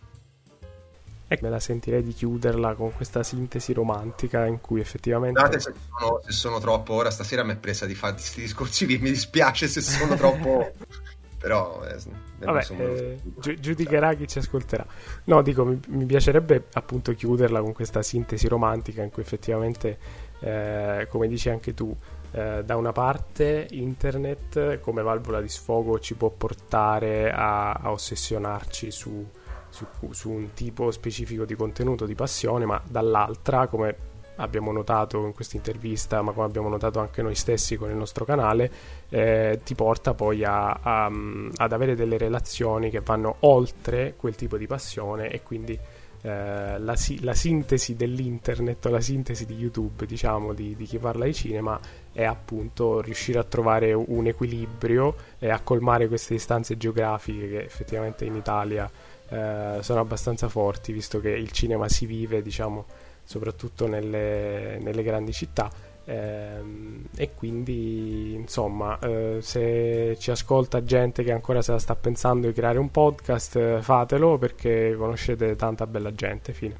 E 1.27 1.39
me 1.41 1.49
la 1.49 1.61
sentirei 1.61 2.03
di 2.03 2.12
chiuderla 2.12 2.75
con 2.75 2.93
questa 2.93 3.22
sintesi 3.22 3.72
romantica 3.72 4.47
in 4.47 4.61
cui 4.61 4.81
effettivamente... 4.81 5.41
Scusate 5.41 5.61
se 5.61 5.72
sono, 5.99 6.20
se 6.22 6.33
sono 6.33 6.59
troppo, 6.61 6.95
ora 6.95 7.11
stasera 7.11 7.43
mi 7.43 7.53
è 7.53 7.57
presa 7.57 7.87
di 7.87 7.95
fare 7.95 8.12
questi 8.14 8.43
discorsi 8.43 8.87
mi 8.87 8.99
dispiace 8.99 9.68
se 9.68 9.81
sono 9.81 10.14
troppo... 10.16 10.72
però 11.45 11.85
eh, 11.85 11.99
Vabbè, 12.39 12.64
eh, 12.79 13.20
gi- 13.39 13.61
giudicherà 13.61 14.14
chi 14.14 14.27
ci 14.27 14.39
ascolterà. 14.39 14.87
No 15.25 15.43
dico 15.43 15.66
mi, 15.66 15.79
mi, 15.89 16.07
piacerebbe 16.07 16.68
appunto 16.72 17.12
chiuderla 17.12 17.61
con 17.61 17.75
questa 17.75 18.03
sintesi 18.03 18.49
romantica 18.49 19.03
in 19.03 19.11
cui 19.11 19.20
effettivamente 19.20 19.99
eh, 20.41 21.07
come 21.11 21.29
dici 21.29 21.51
anche 21.51 21.75
tu 21.75 21.95
eh, 22.31 22.62
da 22.64 22.77
una 22.77 22.93
parte 22.93 23.66
internet 23.72 24.81
come 24.81 25.03
valvola 25.03 25.43
di 25.43 25.49
sfogo 25.49 26.01
ci 26.01 26.14
può 26.14 26.31
portare 26.31 27.31
a, 27.31 27.72
a 27.72 27.91
ossessionarci 27.91 28.91
su, 28.91 29.29
su, 29.75 29.87
su, 30.11 30.31
un 30.31 30.53
tipo 30.55 30.93
specifico 30.93 31.45
di 31.45 31.57
contenuto, 31.57 32.07
di 32.07 32.14
passione, 32.14 32.64
ma 32.64 32.81
dall'altra, 32.87 33.66
come 33.66 34.12
abbiamo 34.37 34.70
notato 34.70 35.25
in 35.27 35.35
questa 35.35 35.57
intervista, 35.57 36.22
ma 36.22 36.31
come 36.31 36.47
abbiamo 36.47 36.68
notato 36.68 37.01
anche 37.01 37.22
noi 37.22 37.35
stessi 37.35 37.77
con 37.77 37.91
il 37.91 37.97
nostro 37.97 38.25
canale, 38.25 38.70
eh, 39.09 39.61
ti 39.64 39.75
porta 39.75 40.14
poi 40.14 40.45
a, 40.45 40.79
a, 40.81 41.11
ad 41.57 41.72
avere 41.72 41.97
delle 41.97 42.18
relazioni 42.18 42.89
che 42.89 43.01
vanno 43.01 43.37
oltre 43.41 44.14
quel 44.16 44.37
tipo 44.37 44.57
di 44.57 44.66
passione 44.68 45.29
e 45.29 45.43
quindi 45.43 45.79
eh, 46.22 46.79
la, 46.79 46.97
la, 47.20 47.35
sintesi 47.35 47.97
dell'internet 47.97 48.87
o 48.87 48.89
la 48.89 49.01
sintesi 49.01 49.45
di 49.45 49.57
YouTube, 49.57 50.07
diciamo, 50.07 50.55
di, 50.55 50.75
di, 50.75 50.85
chi 50.87 50.99
parla 50.99 51.27
di 51.27 51.35
cinema 51.35 51.79
è 52.12 52.25
appunto 52.25 53.03
riuscire 53.03 53.39
a 53.39 53.45
trovare 53.45 53.93
un 53.93 54.27
equilibrio 54.27 55.16
e 55.39 55.51
a 55.51 55.61
colmare 55.61 56.09
queste 56.09 56.33
distanze 56.33 56.77
geografiche 56.79 57.49
che 57.49 57.62
effettivamente 57.64 58.25
in 58.25 58.37
Italia 58.37 58.91
eh, 59.35 59.82
sono 59.82 60.01
abbastanza 60.01 60.49
forti, 60.49 60.93
visto 60.93 61.18
che 61.20 61.30
il 61.30 61.51
cinema 61.51 61.89
si 61.89 62.07
vive, 62.07 62.41
diciamo, 62.41 62.85
soprattutto 63.24 63.87
nelle, 63.89 64.78
nelle 64.80 65.03
grandi 65.03 65.32
città. 65.32 65.70
Ehm, 66.07 67.07
e 67.16 67.32
quindi 67.35 68.35
insomma 68.35 68.99
eh, 68.99 69.39
se 69.41 70.18
ci 70.18 70.30
ascolta 70.30 70.85
gente 70.85 71.24
che 71.24 71.32
ancora 71.32 71.62
se 71.62 71.72
la 71.72 71.78
sta 71.78 71.97
pensando 71.97 72.47
di 72.47 72.53
creare 72.53 72.78
un 72.78 72.91
podcast 72.91 73.80
fatelo 73.80 74.37
perché 74.37 74.95
conoscete 74.99 75.57
tanta 75.57 75.87
bella 75.87 76.14
gente 76.14 76.53
fine. 76.53 76.76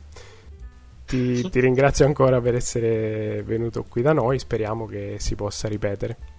Ti, 1.07 1.41
ti 1.49 1.61
ringrazio 1.61 2.05
ancora 2.05 2.41
per 2.43 2.55
essere 2.55 3.43
venuto 3.45 3.85
qui 3.85 4.03
da 4.03 4.13
noi 4.13 4.39
speriamo 4.39 4.85
che 4.85 5.17
si 5.19 5.35
possa 5.35 5.69
ripetere 5.69 6.34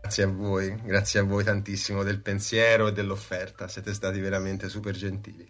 Grazie 0.00 0.24
a 0.24 0.28
voi, 0.28 0.74
grazie 0.82 1.20
a 1.20 1.22
voi 1.22 1.44
tantissimo 1.44 2.02
del 2.02 2.20
pensiero 2.20 2.88
e 2.88 2.92
dell'offerta, 2.92 3.68
siete 3.68 3.92
stati 3.92 4.18
veramente 4.18 4.68
super 4.68 4.94
gentili. 4.94 5.48